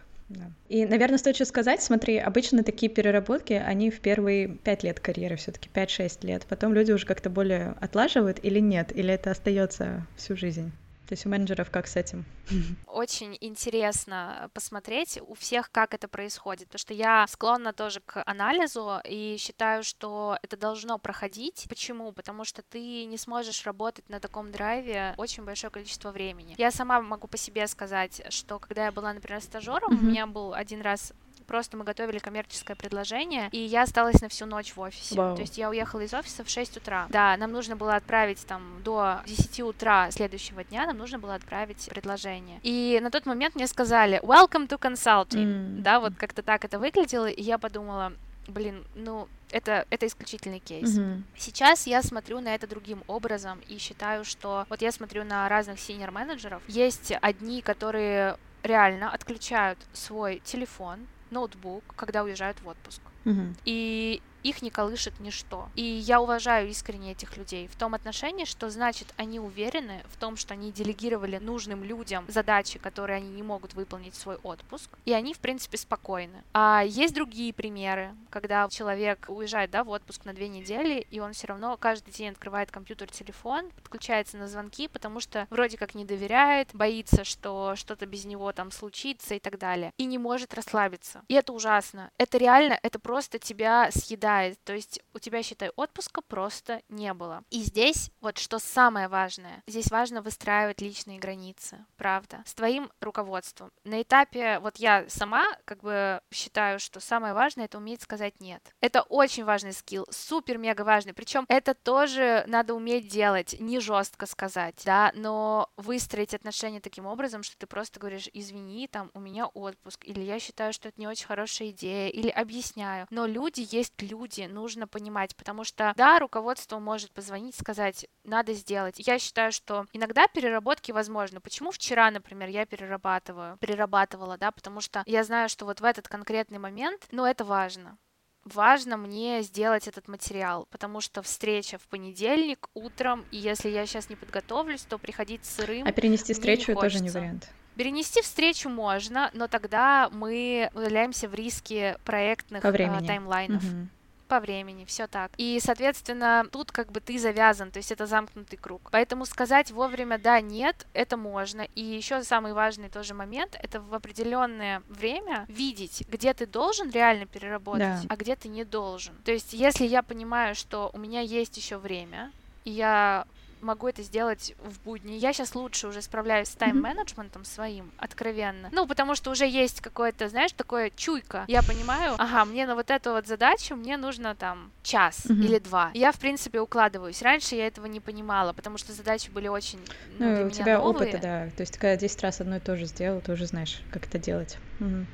И, 0.69 0.87
наверное, 0.87 1.19
стоит 1.19 1.35
еще 1.37 1.45
сказать, 1.45 1.83
смотри, 1.83 2.17
обычно 2.19 2.63
такие 2.63 2.91
переработки, 2.91 3.53
они 3.53 3.91
в 3.91 4.01
первые 4.01 4.49
пять 4.49 4.85
лет 4.85 5.01
карьеры 5.01 5.37
все-таки, 5.37 5.69
5-6 5.73 6.27
лет. 6.27 6.47
Потом 6.49 6.73
люди 6.75 6.93
уже 6.93 7.07
как-то 7.07 7.31
более 7.31 7.75
отлаживают 7.81 8.39
или 8.43 8.61
нет, 8.61 8.97
или 8.97 9.13
это 9.13 9.33
остается 9.33 10.07
всю 10.17 10.37
жизнь. 10.37 10.71
То 11.11 11.15
есть 11.15 11.27
у 11.27 11.29
менеджеров 11.29 11.73
как 11.73 11.89
с 11.89 11.97
этим? 11.97 12.25
Очень 12.87 13.37
интересно 13.41 14.49
посмотреть 14.55 15.19
у 15.27 15.35
всех, 15.35 15.73
как 15.73 15.93
это 15.93 16.07
происходит, 16.07 16.69
потому 16.69 16.79
что 16.79 16.95
я 16.95 17.27
склонна 17.27 17.73
тоже 17.73 17.99
к 17.99 18.23
анализу 18.27 19.01
и 19.05 19.35
считаю, 19.37 19.83
что 19.83 20.39
это 20.41 20.57
должно 20.57 20.99
проходить. 20.99 21.67
Почему? 21.69 22.13
Потому 22.13 22.45
что 22.45 22.63
ты 22.63 23.07
не 23.07 23.19
сможешь 23.19 23.67
работать 23.67 24.09
на 24.09 24.21
таком 24.21 24.53
драйве 24.53 25.15
очень 25.17 25.45
большое 25.45 25.73
количество 25.73 26.13
времени. 26.13 26.55
Я 26.59 26.71
сама 26.71 27.01
могу 27.01 27.27
по 27.27 27.37
себе 27.37 27.67
сказать, 27.67 28.23
что 28.29 28.61
когда 28.61 28.85
я 28.85 28.93
была, 28.93 29.13
например, 29.13 29.41
стажером, 29.41 29.93
mm-hmm. 29.93 29.99
у 29.99 30.05
меня 30.05 30.27
был 30.29 30.55
один 30.55 30.81
раз 30.81 31.13
просто 31.51 31.77
мы 31.77 31.83
готовили 31.83 32.21
коммерческое 32.21 32.77
предложение, 32.77 33.49
и 33.51 33.59
я 33.59 33.83
осталась 33.83 34.21
на 34.21 34.29
всю 34.29 34.47
ночь 34.47 34.73
в 34.77 34.81
офисе. 34.81 35.17
Wow. 35.17 35.35
То 35.35 35.43
есть 35.43 35.59
я 35.59 35.69
уехала 35.69 36.03
из 36.03 36.15
офиса 36.15 36.45
в 36.45 36.49
6 36.49 36.77
утра. 36.77 37.09
Да, 37.11 37.37
нам 37.37 37.51
нужно 37.51 37.75
было 37.75 37.97
отправить 37.97 38.47
там 38.47 38.81
до 38.85 39.19
10 39.27 39.61
утра 39.63 40.13
следующего 40.13 40.63
дня, 40.63 40.87
нам 40.87 40.97
нужно 40.97 41.19
было 41.19 41.35
отправить 41.35 41.89
предложение. 41.91 42.61
И 42.63 43.01
на 43.03 43.11
тот 43.11 43.27
момент 43.27 43.57
мне 43.57 43.67
сказали 43.67 44.21
«Welcome 44.23 44.69
to 44.69 44.79
consulting». 44.79 45.45
Mm. 45.45 45.81
Да, 45.81 45.99
вот 45.99 46.13
как-то 46.17 46.43
так 46.43 46.65
это 46.65 46.79
выглядело, 46.79 47.27
и 47.27 47.43
я 47.43 47.59
подумала, 47.59 48.13
блин, 48.47 48.85
ну, 48.95 49.27
это, 49.51 49.87
это 49.91 50.07
исключительный 50.07 50.61
кейс. 50.61 50.97
Mm-hmm. 50.97 51.23
Сейчас 51.37 51.89
я 51.89 52.01
смотрю 52.05 52.39
на 52.41 52.55
это 52.55 52.69
другим 52.69 53.03
образом 53.09 53.59
и 53.67 53.79
считаю, 53.79 54.25
что 54.25 54.67
вот 54.69 54.83
я 54.83 54.93
смотрю 54.93 55.25
на 55.25 55.49
разных 55.49 55.81
синер 55.81 56.13
менеджеров. 56.13 56.63
Есть 56.69 57.13
одни, 57.21 57.61
которые 57.61 58.37
реально 58.63 59.11
отключают 59.11 59.79
свой 59.93 60.41
телефон, 60.45 61.07
ноутбук, 61.31 61.83
когда 61.97 62.23
уезжают 62.23 62.61
в 62.63 62.69
отпуск. 62.69 63.01
Угу. 63.25 63.55
И 63.65 64.23
их 64.43 64.63
не 64.63 64.71
колышет 64.71 65.21
ничто. 65.21 65.69
И 65.75 65.83
я 65.83 66.21
уважаю 66.21 66.69
искренне 66.69 67.13
этих 67.13 67.37
людей 67.37 67.69
в 67.69 67.77
том 67.77 67.95
отношении, 67.95 68.45
что 68.45 68.71
значит 68.71 69.13
они 69.17 69.41
уверены 69.41 70.03
в 70.09 70.17
том, 70.17 70.37
что 70.37 70.55
они 70.55 70.73
делегировали 70.73 71.39
нужным 71.39 71.85
людям 71.85 72.25
задачи, 72.29 72.79
которые 72.79 73.17
они 73.17 73.31
не 73.31 73.43
могут 73.43 73.75
выполнить 73.75 74.15
в 74.15 74.19
свой 74.19 74.37
отпуск, 74.37 74.91
и 75.05 75.13
они, 75.13 75.35
в 75.35 75.39
принципе, 75.39 75.77
спокойны. 75.77 76.43
А 76.53 76.83
есть 76.87 77.15
другие 77.15 77.53
примеры, 77.53 78.15
когда 78.31 78.69
человек 78.69 79.27
уезжает 79.29 79.71
да, 79.71 79.85
в 79.85 79.91
отпуск 79.91 80.25
на 80.25 80.33
две 80.33 80.49
недели, 80.49 81.07
и 81.11 81.21
он 81.21 81.33
все 81.33 81.49
равно 81.49 81.77
каждый 81.77 82.13
день 82.13 82.31
открывает 82.31 82.71
компьютер, 82.71 83.11
телефон, 83.11 83.71
подключается 83.83 84.37
на 84.37 84.49
звонки, 84.49 84.89
потому 84.89 85.21
что 85.21 85.47
вроде 85.51 85.77
как 85.77 85.95
не 85.95 86.05
доверяет, 86.05 86.69
боится, 86.73 87.25
что 87.25 87.75
что-то 87.77 88.07
без 88.07 88.25
него 88.25 88.53
там 88.53 88.71
случится 88.71 89.35
и 89.35 89.39
так 89.39 89.59
далее, 89.59 89.93
и 89.99 90.05
не 90.05 90.19
может 90.19 90.55
расслабиться. 90.55 91.23
И 91.29 91.35
это 91.35 91.53
ужасно. 91.53 92.11
Это 92.19 92.39
реально, 92.39 92.79
это 92.83 92.99
просто 92.99 93.39
тебя 93.39 93.91
съедает 93.93 94.30
съедает. 94.31 94.63
То 94.65 94.75
есть 94.75 95.01
у 95.15 95.19
тебя, 95.19 95.43
считай, 95.43 95.71
отпуска 95.77 96.21
просто 96.21 96.83
не 96.89 97.13
было. 97.15 97.43
И 97.51 97.63
здесь 97.63 98.11
вот 98.21 98.39
что 98.39 98.59
самое 98.59 99.09
важное. 99.09 99.63
Здесь 99.67 99.91
важно 99.91 100.23
выстраивать 100.23 100.81
личные 100.81 101.19
границы, 101.19 101.85
правда, 101.97 102.43
с 102.47 102.55
твоим 102.55 102.91
руководством. 103.01 103.71
На 103.85 104.03
этапе, 104.03 104.59
вот 104.61 104.77
я 104.77 105.05
сама 105.09 105.45
как 105.65 105.81
бы 105.83 106.21
считаю, 106.33 106.79
что 106.79 107.01
самое 107.01 107.35
важное 107.35 107.65
это 107.67 107.79
уметь 107.79 108.03
сказать 108.03 108.41
нет. 108.41 108.75
Это 108.81 109.03
очень 109.03 109.45
важный 109.45 109.73
скилл, 109.73 110.07
супер-мега 110.11 110.83
важный. 110.83 111.15
Причем 111.15 111.45
это 111.49 111.75
тоже 111.75 112.45
надо 112.47 112.75
уметь 112.75 113.09
делать, 113.09 113.57
не 113.59 113.81
жестко 113.81 114.27
сказать, 114.27 114.81
да, 114.85 115.13
но 115.15 115.71
выстроить 115.77 116.35
отношения 116.35 116.81
таким 116.81 117.07
образом, 117.07 117.43
что 117.43 117.57
ты 117.57 117.67
просто 117.67 118.01
говоришь, 118.01 118.29
извини, 118.33 118.89
там, 118.89 119.11
у 119.15 119.21
меня 119.21 119.47
отпуск, 119.47 120.05
или 120.05 120.21
я 120.21 120.39
считаю, 120.39 120.73
что 120.73 120.89
это 120.89 121.01
не 121.01 121.07
очень 121.07 121.27
хорошая 121.27 121.71
идея, 121.71 122.09
или 122.09 122.29
объясняю. 122.29 123.07
Но 123.11 123.27
люди 123.27 123.67
есть 123.71 123.95
люди, 124.03 124.20
люди, 124.21 124.43
нужно 124.43 124.87
понимать, 124.87 125.35
потому 125.37 125.65
что, 125.65 125.93
да, 125.97 126.19
руководство 126.19 126.79
может 126.79 127.13
позвонить, 127.13 127.55
сказать, 127.57 128.07
надо 128.25 128.53
сделать. 128.53 128.97
Я 128.99 129.19
считаю, 129.19 129.53
что 129.53 129.87
иногда 129.93 130.27
переработки 130.29 130.93
возможны. 130.93 131.41
Почему 131.41 131.71
вчера, 131.71 132.11
например, 132.11 132.49
я 132.49 132.67
перерабатываю, 132.67 133.57
перерабатывала, 133.59 134.37
да, 134.37 134.51
потому 134.51 134.81
что 134.81 135.03
я 135.07 135.25
знаю, 135.25 135.49
что 135.49 135.65
вот 135.65 135.81
в 135.81 135.85
этот 135.85 136.09
конкретный 136.09 136.59
момент, 136.59 137.07
ну, 137.11 137.25
это 137.25 137.45
важно 137.45 137.99
важно 138.43 138.97
мне 138.97 139.43
сделать 139.43 139.87
этот 139.87 140.09
материал, 140.09 140.67
потому 140.71 141.03
что 141.03 141.21
встреча 141.21 141.77
в 141.77 141.87
понедельник 141.89 142.69
утром, 142.73 143.27
и 143.31 143.37
если 143.37 143.69
я 143.69 143.85
сейчас 143.85 144.09
не 144.09 144.17
подготовлюсь, 144.17 144.81
то 144.81 144.97
приходить 144.97 145.45
сырым. 145.45 145.87
А 145.87 145.93
перенести 145.93 146.33
встречу 146.33 146.73
не 146.73 146.81
тоже 146.81 147.01
не 147.01 147.11
вариант. 147.11 147.51
Перенести 147.77 148.23
встречу 148.23 148.71
можно, 148.71 149.31
но 149.35 149.47
тогда 149.47 150.09
мы 150.11 150.71
удаляемся 150.75 151.29
в 151.29 151.35
риски 151.35 151.97
проектных 152.05 152.63
По 152.63 152.71
времени. 152.71 153.07
таймлайнов. 153.07 153.63
Угу 153.63 153.89
по 154.31 154.39
времени, 154.39 154.85
все 154.85 155.09
так. 155.09 155.33
И, 155.39 155.59
соответственно, 155.61 156.47
тут 156.53 156.71
как 156.71 156.93
бы 156.93 157.01
ты 157.01 157.19
завязан, 157.19 157.73
то 157.73 157.79
есть 157.79 157.91
это 157.91 158.07
замкнутый 158.07 158.57
круг. 158.57 158.89
Поэтому 158.93 159.27
сказать 159.27 159.73
вовремя 159.73 160.19
да, 160.19 160.41
нет, 160.41 160.87
это 160.95 161.17
можно. 161.17 161.63
И 161.75 161.83
еще 161.83 162.23
самый 162.23 162.53
важный 162.53 162.89
тоже 162.89 163.13
момент, 163.13 163.59
это 163.61 163.81
в 163.81 163.93
определенное 163.93 164.83
время 164.89 165.47
видеть, 165.49 166.05
где 166.09 166.33
ты 166.33 166.47
должен 166.47 166.91
реально 166.91 167.27
переработать, 167.27 167.81
да. 167.81 168.03
а 168.09 168.17
где 168.17 168.37
ты 168.37 168.47
не 168.49 168.65
должен. 168.65 169.15
То 169.25 169.33
есть, 169.33 169.53
если 169.53 169.85
я 169.85 170.03
понимаю, 170.05 170.55
что 170.55 170.91
у 170.93 170.99
меня 170.99 171.23
есть 171.23 171.57
еще 171.57 171.79
время, 171.79 172.31
и 172.65 172.71
я 172.71 173.27
могу 173.61 173.89
это 173.89 174.03
сделать 174.03 174.55
в 174.63 174.81
будни. 174.85 175.15
Я 175.15 175.33
сейчас 175.33 175.55
лучше 175.55 175.89
уже 175.89 176.03
справляюсь 176.03 176.49
с 176.49 176.57
тайм-менеджментом 176.57 177.45
своим, 177.45 177.91
откровенно. 177.99 178.69
Ну, 178.73 178.87
потому 178.87 179.15
что 179.15 179.31
уже 179.31 179.47
есть 179.47 179.81
какое-то, 179.81 180.29
знаешь, 180.29 180.53
такое 180.53 180.91
чуйка. 180.95 181.45
Я 181.49 181.63
понимаю, 181.63 182.15
ага, 182.19 182.45
мне 182.45 182.67
на 182.67 182.75
вот 182.75 182.91
эту 182.91 183.13
вот 183.13 183.27
задачу 183.27 183.77
мне 183.77 183.97
нужно 183.97 184.35
там 184.35 184.71
час 184.83 185.27
mm-hmm. 185.27 185.45
или 185.45 185.59
два. 185.59 185.91
Я, 185.95 186.13
в 186.13 186.19
принципе, 186.19 186.61
укладываюсь. 186.61 187.23
Раньше 187.23 187.55
я 187.55 187.67
этого 187.67 187.87
не 187.87 188.01
понимала, 188.01 188.53
потому 188.53 188.79
что 188.79 188.93
задачи 188.93 189.31
были 189.31 189.49
очень 189.49 189.79
Ну, 190.19 190.37
ну 190.37 190.47
у 190.47 190.51
тебя 190.51 190.79
новые. 190.79 190.95
опыта, 190.95 191.19
да. 191.21 191.51
То 191.57 191.63
есть 191.63 191.75
ты 191.75 191.79
когда 191.79 191.97
10 191.97 192.23
раз 192.23 192.41
одно 192.41 192.57
и 192.57 192.61
то 192.61 192.77
же 192.77 192.87
сделал, 192.87 193.21
ты 193.21 193.33
уже 193.33 193.47
знаешь, 193.47 193.83
как 193.91 194.07
это 194.07 194.19
делать. 194.19 194.59
Угу. 194.81 195.07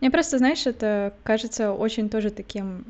Мне 0.00 0.10
просто, 0.10 0.38
знаешь, 0.38 0.66
это 0.66 1.14
кажется 1.22 1.72
очень 1.72 2.08
тоже 2.08 2.30
таким 2.30 2.84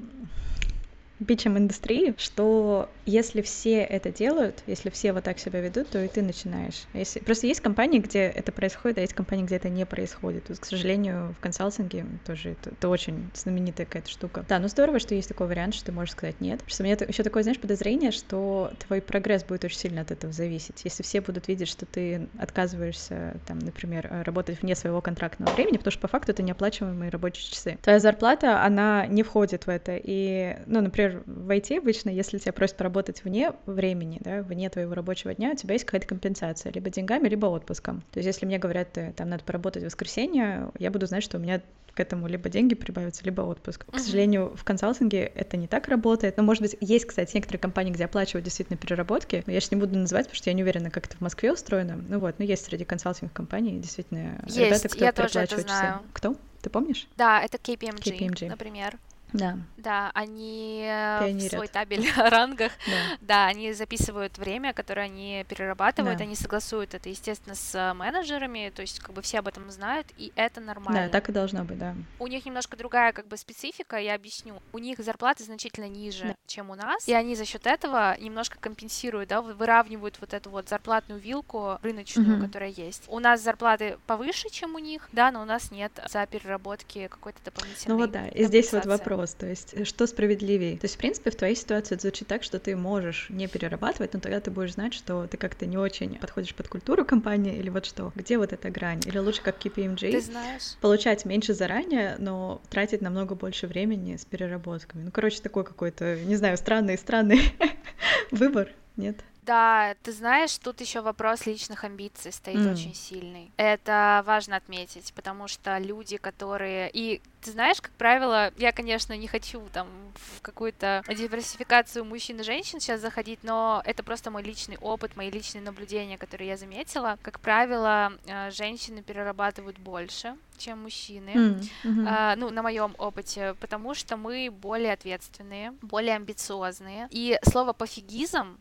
бичем 1.22 1.58
индустрии, 1.58 2.14
что 2.18 2.88
если 3.06 3.42
все 3.42 3.80
это 3.80 4.10
делают, 4.10 4.62
если 4.66 4.90
все 4.90 5.12
вот 5.12 5.24
так 5.24 5.38
себя 5.38 5.60
ведут, 5.60 5.88
то 5.88 6.02
и 6.02 6.08
ты 6.08 6.22
начинаешь. 6.22 6.84
Если... 6.94 7.20
Просто 7.20 7.46
есть 7.46 7.60
компании, 7.60 7.98
где 7.98 8.20
это 8.20 8.52
происходит, 8.52 8.98
а 8.98 9.00
есть 9.00 9.14
компании, 9.14 9.44
где 9.44 9.56
это 9.56 9.68
не 9.68 9.86
происходит. 9.86 10.44
Вот, 10.48 10.58
к 10.58 10.64
сожалению, 10.64 11.34
в 11.38 11.40
консалтинге 11.40 12.06
тоже 12.26 12.50
это, 12.50 12.70
это 12.70 12.88
очень 12.88 13.30
знаменитая 13.34 13.86
какая-то 13.86 14.10
штука. 14.10 14.44
Да, 14.48 14.58
ну 14.58 14.68
здорово, 14.68 14.98
что 14.98 15.14
есть 15.14 15.28
такой 15.28 15.46
вариант, 15.46 15.74
что 15.74 15.86
ты 15.86 15.92
можешь 15.92 16.12
сказать 16.12 16.40
нет. 16.40 16.60
Просто 16.60 16.82
у 16.82 16.86
меня 16.86 16.96
еще 17.06 17.22
такое, 17.22 17.42
знаешь, 17.42 17.58
подозрение, 17.58 18.10
что 18.10 18.72
твой 18.86 19.00
прогресс 19.00 19.44
будет 19.44 19.64
очень 19.64 19.78
сильно 19.78 20.02
от 20.02 20.10
этого 20.10 20.32
зависеть. 20.32 20.80
Если 20.84 21.02
все 21.02 21.20
будут 21.20 21.48
видеть, 21.48 21.68
что 21.68 21.86
ты 21.86 22.28
отказываешься, 22.38 23.36
там, 23.46 23.58
например, 23.58 24.08
работать 24.24 24.62
вне 24.62 24.74
своего 24.74 25.00
контрактного 25.00 25.52
времени, 25.54 25.76
потому 25.76 25.92
что 25.92 26.00
по 26.00 26.08
факту 26.08 26.32
это 26.32 26.42
неоплачиваемые 26.42 27.10
рабочие 27.10 27.50
часы. 27.50 27.78
Твоя 27.82 27.98
зарплата, 27.98 28.62
она 28.62 29.06
не 29.06 29.22
входит 29.22 29.66
в 29.66 29.68
это. 29.68 29.98
И, 30.02 30.56
ну, 30.66 30.80
например, 30.80 31.11
например, 31.12 31.22
в 31.26 31.50
IT 31.50 31.78
обычно, 31.78 32.10
если 32.10 32.38
тебя 32.38 32.52
просят 32.52 32.76
поработать 32.76 33.24
вне 33.24 33.52
времени, 33.66 34.18
да, 34.20 34.42
вне 34.42 34.68
твоего 34.70 34.94
рабочего 34.94 35.34
дня, 35.34 35.50
у 35.52 35.56
тебя 35.56 35.74
есть 35.74 35.84
какая-то 35.84 36.06
компенсация, 36.06 36.72
либо 36.72 36.90
деньгами, 36.90 37.28
либо 37.28 37.46
отпуском. 37.46 38.02
То 38.12 38.18
есть 38.18 38.26
если 38.26 38.46
мне 38.46 38.58
говорят, 38.58 38.96
э, 38.98 39.12
там 39.16 39.28
надо 39.28 39.44
поработать 39.44 39.82
в 39.82 39.86
воскресенье, 39.86 40.70
я 40.78 40.90
буду 40.90 41.06
знать, 41.06 41.22
что 41.22 41.38
у 41.38 41.40
меня 41.40 41.62
к 41.94 42.00
этому 42.00 42.26
либо 42.26 42.48
деньги 42.48 42.74
прибавятся, 42.74 43.22
либо 43.24 43.42
отпуск. 43.42 43.84
К 43.84 43.98
сожалению, 43.98 44.54
в 44.56 44.64
консалтинге 44.64 45.30
это 45.34 45.58
не 45.58 45.66
так 45.66 45.88
работает. 45.88 46.38
Но, 46.38 46.42
может 46.42 46.62
быть, 46.62 46.74
есть, 46.80 47.04
кстати, 47.04 47.36
некоторые 47.36 47.60
компании, 47.60 47.92
где 47.92 48.06
оплачивают 48.06 48.44
действительно 48.44 48.78
переработки. 48.78 49.42
Но 49.46 49.52
я 49.52 49.60
сейчас 49.60 49.72
не 49.72 49.76
буду 49.76 49.98
называть, 49.98 50.24
потому 50.24 50.36
что 50.36 50.48
я 50.48 50.54
не 50.54 50.62
уверена, 50.62 50.90
как 50.90 51.06
это 51.06 51.18
в 51.18 51.20
Москве 51.20 51.52
устроено. 51.52 52.02
Ну 52.08 52.18
вот, 52.18 52.38
но 52.38 52.46
есть 52.46 52.64
среди 52.64 52.84
консалтинговых 52.86 53.34
компаний 53.34 53.78
действительно 53.78 54.40
есть, 54.46 54.56
ребята, 54.56 54.88
кто 54.88 55.04
я 55.04 55.12
тоже 55.12 55.38
это 55.40 55.60
знаю. 55.60 55.98
часы. 55.98 56.04
Кто? 56.14 56.36
Ты 56.62 56.70
помнишь? 56.70 57.08
Да, 57.16 57.42
это 57.42 57.58
KPMG, 57.58 58.02
KPMG. 58.02 58.48
например. 58.48 58.96
Да. 59.32 59.58
Да, 59.76 60.10
они 60.14 60.82
Пионерят. 60.84 61.52
в 61.52 61.56
свой 61.56 61.68
табель 61.68 62.08
о 62.16 62.30
рангах, 62.30 62.72
да. 62.86 63.16
да, 63.20 63.46
они 63.46 63.72
записывают 63.72 64.38
время, 64.38 64.72
которое 64.72 65.02
они 65.02 65.44
перерабатывают, 65.48 66.18
да. 66.18 66.24
они 66.24 66.36
согласуют 66.36 66.94
это, 66.94 67.08
естественно, 67.08 67.54
с 67.54 67.94
менеджерами, 67.94 68.72
то 68.74 68.82
есть 68.82 69.00
как 69.00 69.14
бы 69.14 69.22
все 69.22 69.40
об 69.40 69.48
этом 69.48 69.70
знают, 69.70 70.06
и 70.18 70.32
это 70.36 70.60
нормально. 70.60 71.06
Да, 71.06 71.08
так 71.08 71.28
и 71.28 71.32
должно 71.32 71.64
быть, 71.64 71.78
да. 71.78 71.94
У 72.18 72.26
них 72.26 72.44
немножко 72.46 72.76
другая 72.76 73.12
как 73.12 73.26
бы 73.26 73.36
специфика, 73.36 73.96
я 73.96 74.14
объясню. 74.14 74.62
У 74.72 74.78
них 74.78 74.98
зарплаты 74.98 75.44
значительно 75.44 75.88
ниже, 75.88 76.24
да. 76.24 76.34
чем 76.46 76.70
у 76.70 76.74
нас, 76.74 77.08
и 77.08 77.12
они 77.12 77.34
за 77.34 77.44
счет 77.44 77.66
этого 77.66 78.16
немножко 78.20 78.58
компенсируют, 78.60 79.30
да, 79.30 79.42
выравнивают 79.42 80.18
вот 80.20 80.34
эту 80.34 80.50
вот 80.50 80.68
зарплатную 80.68 81.20
вилку 81.20 81.78
рыночную, 81.82 82.38
угу. 82.38 82.46
которая 82.46 82.70
есть. 82.70 83.04
У 83.08 83.18
нас 83.18 83.40
зарплаты 83.42 83.98
повыше, 84.06 84.48
чем 84.50 84.74
у 84.74 84.78
них, 84.78 85.08
да, 85.12 85.30
но 85.30 85.42
у 85.42 85.44
нас 85.44 85.70
нет 85.70 85.92
за 86.08 86.26
переработки 86.26 87.08
какой-то 87.08 87.38
дополнительной 87.44 87.94
Ну 87.94 88.00
вот 88.00 88.10
да, 88.10 88.28
и 88.28 88.44
здесь 88.44 88.72
вот 88.72 88.86
вопрос 88.86 89.21
вопрос, 89.22 89.34
то 89.34 89.46
есть 89.46 89.74
э, 89.74 89.84
что 89.84 90.06
справедливее? 90.06 90.76
То 90.76 90.84
есть, 90.84 90.96
в 90.96 90.98
принципе, 90.98 91.30
в 91.30 91.36
твоей 91.36 91.54
ситуации 91.54 91.94
это 91.94 92.02
звучит 92.02 92.28
так, 92.28 92.42
что 92.42 92.58
ты 92.58 92.76
можешь 92.76 93.26
не 93.30 93.46
перерабатывать, 93.46 94.14
но 94.14 94.20
тогда 94.20 94.40
ты 94.40 94.50
будешь 94.50 94.74
знать, 94.74 94.94
что 94.94 95.26
ты 95.26 95.36
как-то 95.36 95.66
не 95.66 95.78
очень 95.78 96.18
подходишь 96.18 96.54
под 96.54 96.68
культуру 96.68 97.04
компании, 97.04 97.56
или 97.56 97.70
вот 97.70 97.86
что? 97.86 98.12
Где 98.14 98.38
вот 98.38 98.52
эта 98.52 98.70
грань? 98.70 99.00
Или 99.06 99.18
лучше, 99.18 99.42
как 99.42 99.64
KPMG, 99.64 100.12
ты 100.12 100.20
знаешь. 100.20 100.76
получать 100.80 101.24
меньше 101.24 101.54
заранее, 101.54 102.16
но 102.18 102.60
тратить 102.70 103.00
намного 103.00 103.34
больше 103.34 103.66
времени 103.66 104.16
с 104.16 104.24
переработками? 104.24 105.04
Ну, 105.04 105.10
короче, 105.10 105.40
такой 105.40 105.64
какой-то, 105.64 106.16
не 106.16 106.36
знаю, 106.36 106.56
странный-странный 106.56 107.40
выбор, 108.30 108.68
нет? 108.96 109.16
Да, 109.42 109.96
ты 110.04 110.12
знаешь, 110.12 110.56
тут 110.58 110.80
еще 110.80 111.00
вопрос 111.00 111.46
личных 111.46 111.82
амбиций 111.82 112.30
стоит 112.32 112.58
mm. 112.58 112.72
очень 112.72 112.94
сильный. 112.94 113.50
Это 113.56 114.22
важно 114.24 114.56
отметить, 114.56 115.12
потому 115.14 115.48
что 115.48 115.78
люди, 115.78 116.16
которые... 116.16 116.88
И 116.92 117.20
ты 117.40 117.50
знаешь, 117.50 117.80
как 117.80 117.90
правило, 117.92 118.52
я, 118.56 118.70
конечно, 118.70 119.16
не 119.16 119.26
хочу 119.26 119.60
там 119.72 119.88
в 120.14 120.42
какую-то 120.42 121.02
диверсификацию 121.08 122.04
мужчин 122.04 122.38
и 122.38 122.44
женщин 122.44 122.78
сейчас 122.78 123.00
заходить, 123.00 123.40
но 123.42 123.82
это 123.84 124.04
просто 124.04 124.30
мой 124.30 124.44
личный 124.44 124.78
опыт, 124.78 125.16
мои 125.16 125.28
личные 125.28 125.62
наблюдения, 125.62 126.18
которые 126.18 126.50
я 126.50 126.56
заметила. 126.56 127.18
Как 127.22 127.40
правило, 127.40 128.12
э, 128.26 128.52
женщины 128.52 129.02
перерабатывают 129.02 129.76
больше, 129.76 130.36
чем 130.56 130.82
мужчины. 130.84 131.58
Mm-hmm. 131.82 132.06
А, 132.08 132.36
ну, 132.36 132.50
на 132.50 132.62
моем 132.62 132.94
опыте, 132.96 133.56
потому 133.60 133.94
что 133.94 134.16
мы 134.16 134.50
более 134.52 134.92
ответственные, 134.92 135.72
более 135.82 136.14
амбициозные. 136.14 137.08
И 137.10 137.36
слово 137.42 137.72
пофигизм 137.72 138.56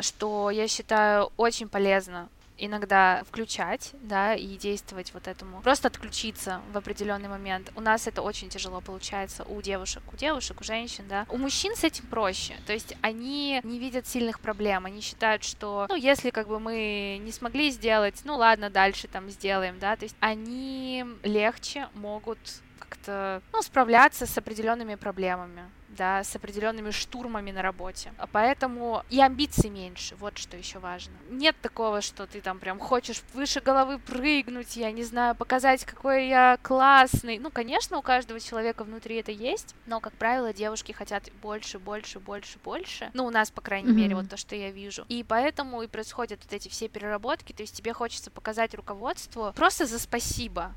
что 0.00 0.50
я 0.50 0.68
считаю 0.68 1.30
очень 1.36 1.68
полезно 1.68 2.28
иногда 2.56 3.22
включать, 3.28 3.92
да, 4.00 4.34
и 4.34 4.56
действовать 4.56 5.12
вот 5.12 5.26
этому. 5.26 5.60
Просто 5.62 5.88
отключиться 5.88 6.60
в 6.72 6.78
определенный 6.78 7.28
момент. 7.28 7.72
У 7.74 7.80
нас 7.80 8.06
это 8.06 8.22
очень 8.22 8.48
тяжело 8.48 8.80
получается 8.80 9.44
у 9.44 9.60
девушек, 9.60 10.02
у 10.12 10.16
девушек, 10.16 10.60
у 10.60 10.64
женщин, 10.64 11.04
да. 11.08 11.26
У 11.30 11.36
мужчин 11.36 11.74
с 11.74 11.84
этим 11.84 12.06
проще. 12.06 12.54
То 12.66 12.72
есть 12.72 12.94
они 13.00 13.60
не 13.64 13.78
видят 13.78 14.06
сильных 14.06 14.40
проблем, 14.40 14.86
они 14.86 15.00
считают, 15.00 15.42
что, 15.42 15.86
ну, 15.88 15.96
если 15.96 16.30
как 16.30 16.48
бы 16.48 16.60
мы 16.60 17.18
не 17.20 17.32
смогли 17.32 17.70
сделать, 17.70 18.20
ну, 18.24 18.36
ладно, 18.36 18.70
дальше 18.70 19.08
там 19.08 19.28
сделаем, 19.30 19.78
да. 19.78 19.96
То 19.96 20.04
есть 20.04 20.16
они 20.20 21.04
легче 21.22 21.88
могут 21.94 22.38
как-то, 22.88 23.42
ну, 23.52 23.62
справляться 23.62 24.26
с 24.26 24.38
определенными 24.38 24.94
проблемами 24.94 25.70
да, 25.94 26.22
с 26.24 26.36
определенными 26.36 26.90
штурмами 26.90 27.50
на 27.50 27.62
работе. 27.62 28.12
А 28.18 28.26
поэтому 28.26 29.02
и 29.10 29.20
амбиций 29.20 29.70
меньше, 29.70 30.16
вот 30.16 30.38
что 30.38 30.56
еще 30.56 30.78
важно. 30.78 31.12
Нет 31.30 31.56
такого, 31.62 32.00
что 32.00 32.26
ты 32.26 32.40
там 32.40 32.58
прям 32.58 32.78
хочешь 32.78 33.22
выше 33.32 33.60
головы 33.60 33.98
прыгнуть, 33.98 34.76
я 34.76 34.90
не 34.92 35.04
знаю, 35.04 35.34
показать, 35.34 35.84
какой 35.84 36.28
я 36.28 36.58
классный. 36.62 37.38
Ну, 37.38 37.50
конечно, 37.50 37.98
у 37.98 38.02
каждого 38.02 38.40
человека 38.40 38.84
внутри 38.84 39.16
это 39.16 39.32
есть, 39.32 39.74
но, 39.86 40.00
как 40.00 40.12
правило, 40.14 40.52
девушки 40.52 40.92
хотят 40.92 41.30
больше, 41.42 41.78
больше, 41.78 42.20
больше, 42.20 42.58
больше. 42.58 43.10
Ну, 43.14 43.24
у 43.26 43.30
нас, 43.30 43.50
по 43.50 43.60
крайней 43.60 43.90
mm-hmm. 43.90 43.94
мере, 43.94 44.14
вот 44.16 44.28
то, 44.28 44.36
что 44.36 44.56
я 44.56 44.70
вижу. 44.70 45.04
И 45.08 45.24
поэтому 45.26 45.82
и 45.82 45.86
происходят 45.86 46.40
вот 46.42 46.52
эти 46.52 46.68
все 46.68 46.88
переработки, 46.88 47.52
то 47.52 47.62
есть 47.62 47.76
тебе 47.76 47.92
хочется 47.92 48.30
показать 48.30 48.74
руководству 48.74 49.52
просто 49.54 49.86
за 49.86 49.98
спасибо, 49.98 50.72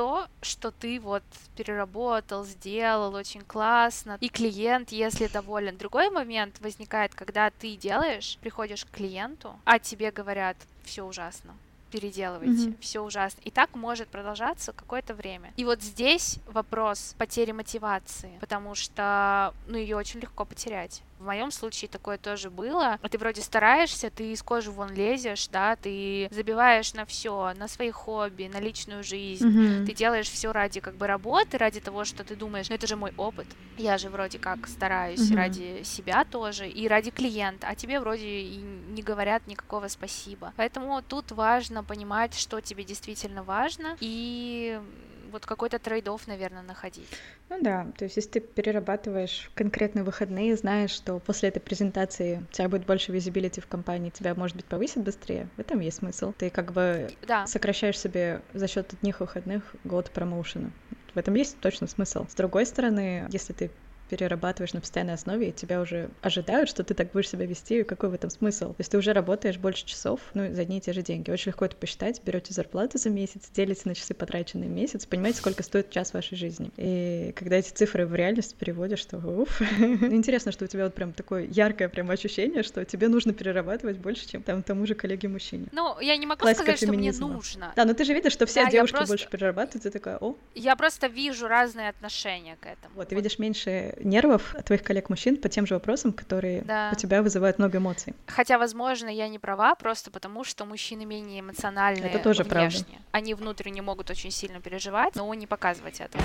то, 0.00 0.28
что 0.40 0.70
ты 0.70 0.98
вот 0.98 1.22
переработал, 1.56 2.46
сделал 2.46 3.14
очень 3.14 3.42
классно, 3.42 4.16
и 4.22 4.30
клиент, 4.30 4.92
если 4.92 5.26
доволен. 5.26 5.76
Другой 5.76 6.08
момент 6.08 6.58
возникает, 6.60 7.14
когда 7.14 7.50
ты 7.50 7.76
делаешь, 7.76 8.38
приходишь 8.40 8.86
к 8.86 8.90
клиенту, 8.90 9.54
а 9.66 9.78
тебе 9.78 10.10
говорят, 10.10 10.56
все 10.84 11.04
ужасно 11.04 11.54
переделывайте, 11.90 12.68
mm-hmm. 12.68 12.80
все 12.80 13.00
ужасно. 13.00 13.40
И 13.44 13.50
так 13.50 13.74
может 13.74 14.08
продолжаться 14.08 14.72
какое-то 14.72 15.12
время. 15.12 15.52
И 15.56 15.64
вот 15.64 15.82
здесь 15.82 16.38
вопрос 16.46 17.14
потери 17.18 17.50
мотивации, 17.50 18.38
потому 18.40 18.76
что, 18.76 19.52
ну, 19.66 19.76
ее 19.76 19.96
очень 19.96 20.20
легко 20.20 20.44
потерять. 20.44 21.02
В 21.20 21.26
моем 21.26 21.50
случае 21.50 21.90
такое 21.90 22.16
тоже 22.16 22.48
было. 22.48 22.98
Ты 23.10 23.18
вроде 23.18 23.42
стараешься, 23.42 24.08
ты 24.08 24.32
из 24.32 24.42
кожи 24.42 24.70
вон 24.70 24.94
лезешь, 24.94 25.48
да, 25.48 25.76
ты 25.76 26.28
забиваешь 26.30 26.94
на 26.94 27.04
все, 27.04 27.52
на 27.58 27.68
свои 27.68 27.90
хобби, 27.90 28.50
на 28.50 28.58
личную 28.58 29.04
жизнь. 29.04 29.46
Mm-hmm. 29.46 29.84
Ты 29.84 29.92
делаешь 29.92 30.30
все 30.30 30.50
ради 30.50 30.80
как 30.80 30.94
бы 30.94 31.06
работы, 31.06 31.58
ради 31.58 31.78
того, 31.80 32.06
что 32.06 32.24
ты 32.24 32.36
думаешь, 32.36 32.70
ну 32.70 32.74
это 32.74 32.86
же 32.86 32.96
мой 32.96 33.12
опыт. 33.18 33.46
Я 33.76 33.98
же 33.98 34.08
вроде 34.08 34.38
как 34.38 34.66
стараюсь 34.66 35.30
mm-hmm. 35.30 35.36
ради 35.36 35.82
себя 35.82 36.24
тоже 36.24 36.66
и 36.66 36.88
ради 36.88 37.10
клиента, 37.10 37.66
а 37.68 37.74
тебе 37.74 38.00
вроде 38.00 38.26
и 38.26 38.56
не 38.56 39.02
говорят 39.02 39.46
никакого 39.46 39.88
спасибо. 39.88 40.54
Поэтому 40.56 41.02
тут 41.02 41.32
важно 41.32 41.84
понимать, 41.84 42.34
что 42.34 42.62
тебе 42.62 42.82
действительно 42.82 43.42
важно 43.42 43.98
и 44.00 44.80
вот 45.30 45.46
какой-то 45.46 45.78
трейдов, 45.78 46.26
наверное, 46.26 46.62
находить. 46.62 47.08
Ну 47.48 47.60
да, 47.60 47.86
то 47.96 48.04
есть 48.04 48.16
если 48.16 48.30
ты 48.30 48.40
перерабатываешь 48.40 49.50
конкретные 49.54 50.04
выходные, 50.04 50.56
знаешь, 50.56 50.90
что 50.90 51.18
после 51.18 51.48
этой 51.48 51.60
презентации 51.60 52.46
у 52.50 52.52
тебя 52.52 52.68
будет 52.68 52.86
больше 52.86 53.12
визибилити 53.12 53.60
в 53.60 53.66
компании, 53.66 54.10
тебя, 54.10 54.34
может 54.34 54.56
быть, 54.56 54.66
повысит 54.66 55.02
быстрее, 55.02 55.48
в 55.56 55.60
этом 55.60 55.80
есть 55.80 55.98
смысл. 55.98 56.32
Ты 56.36 56.50
как 56.50 56.72
бы 56.72 57.10
да. 57.26 57.46
сокращаешь 57.46 57.98
себе 57.98 58.42
за 58.52 58.68
счет 58.68 58.92
одних 58.92 59.20
выходных 59.20 59.74
год 59.84 60.10
промоушена. 60.10 60.70
В 61.14 61.18
этом 61.18 61.34
есть 61.34 61.58
точно 61.60 61.86
смысл. 61.86 62.26
С 62.28 62.34
другой 62.34 62.66
стороны, 62.66 63.26
если 63.30 63.52
ты 63.52 63.70
перерабатываешь 64.10 64.72
на 64.72 64.80
постоянной 64.80 65.14
основе, 65.14 65.48
и 65.48 65.52
тебя 65.52 65.80
уже 65.80 66.10
ожидают, 66.20 66.68
что 66.68 66.82
ты 66.82 66.94
так 66.94 67.12
будешь 67.12 67.28
себя 67.28 67.46
вести, 67.46 67.80
и 67.80 67.84
какой 67.84 68.08
в 68.08 68.14
этом 68.14 68.28
смысл? 68.28 68.70
То 68.70 68.76
есть 68.78 68.90
ты 68.90 68.98
уже 68.98 69.12
работаешь 69.12 69.56
больше 69.56 69.86
часов, 69.86 70.20
ну, 70.34 70.52
за 70.52 70.62
одни 70.62 70.78
и 70.78 70.80
те 70.80 70.92
же 70.92 71.02
деньги. 71.02 71.30
Очень 71.30 71.50
легко 71.50 71.64
это 71.64 71.76
посчитать, 71.76 72.20
берете 72.24 72.52
зарплату 72.52 72.98
за 72.98 73.08
месяц, 73.08 73.48
делите 73.54 73.82
на 73.84 73.94
часы, 73.94 74.12
потраченные 74.14 74.68
месяц, 74.68 75.06
понимаете, 75.06 75.38
сколько 75.38 75.62
стоит 75.62 75.90
час 75.90 76.12
вашей 76.12 76.36
жизни. 76.36 76.70
И 76.76 77.32
когда 77.36 77.56
эти 77.56 77.70
цифры 77.70 78.06
в 78.06 78.14
реальность 78.14 78.56
переводишь, 78.56 79.04
то 79.04 79.18
уф. 79.18 79.60
Ну, 79.80 80.14
интересно, 80.14 80.52
что 80.52 80.64
у 80.64 80.68
тебя 80.68 80.84
вот 80.84 80.94
прям 80.94 81.12
такое 81.12 81.46
яркое 81.46 81.88
прям 81.88 82.10
ощущение, 82.10 82.62
что 82.62 82.84
тебе 82.84 83.08
нужно 83.08 83.32
перерабатывать 83.32 83.98
больше, 83.98 84.28
чем 84.28 84.42
там 84.42 84.62
тому 84.62 84.86
же 84.86 84.94
коллеге-мужчине. 84.94 85.68
Ну, 85.72 85.98
я 86.00 86.16
не 86.16 86.26
могу 86.26 86.40
Классика 86.40 86.62
сказать, 86.62 86.80
феминизма. 86.80 87.12
что 87.12 87.26
мне 87.26 87.34
нужно. 87.34 87.72
Да, 87.76 87.84
но 87.84 87.94
ты 87.94 88.04
же 88.04 88.14
видишь, 88.14 88.32
что 88.32 88.46
все 88.46 88.64
да, 88.64 88.70
девушки 88.70 88.94
просто... 88.94 89.12
больше 89.12 89.28
перерабатывают, 89.28 89.82
ты 89.82 89.90
такая, 89.90 90.18
о. 90.18 90.36
Я 90.54 90.76
просто 90.76 91.06
вижу 91.06 91.46
разные 91.48 91.88
отношения 91.88 92.56
к 92.60 92.66
этому. 92.66 92.94
Вот, 92.94 93.08
ты 93.08 93.14
видишь 93.14 93.38
меньше 93.38 93.94
нервов 94.04 94.54
от 94.54 94.66
твоих 94.66 94.82
коллег-мужчин 94.82 95.36
по 95.36 95.48
тем 95.48 95.66
же 95.66 95.74
вопросам, 95.74 96.12
которые 96.12 96.62
да. 96.62 96.90
у 96.92 96.96
тебя 96.96 97.22
вызывают 97.22 97.58
много 97.58 97.78
эмоций. 97.78 98.14
Хотя, 98.26 98.58
возможно, 98.58 99.08
я 99.08 99.28
не 99.28 99.38
права, 99.38 99.74
просто 99.74 100.10
потому 100.10 100.44
что 100.44 100.64
мужчины 100.64 101.04
менее 101.04 101.40
эмоциональные 101.40 102.10
Это 102.10 102.18
тоже 102.18 102.42
внешне. 102.42 102.84
Правда. 102.84 103.04
Они 103.12 103.34
внутренне 103.34 103.82
могут 103.82 104.10
очень 104.10 104.30
сильно 104.30 104.60
переживать, 104.60 105.14
но 105.16 105.32
не 105.34 105.46
показывать 105.46 106.00
этого. 106.00 106.22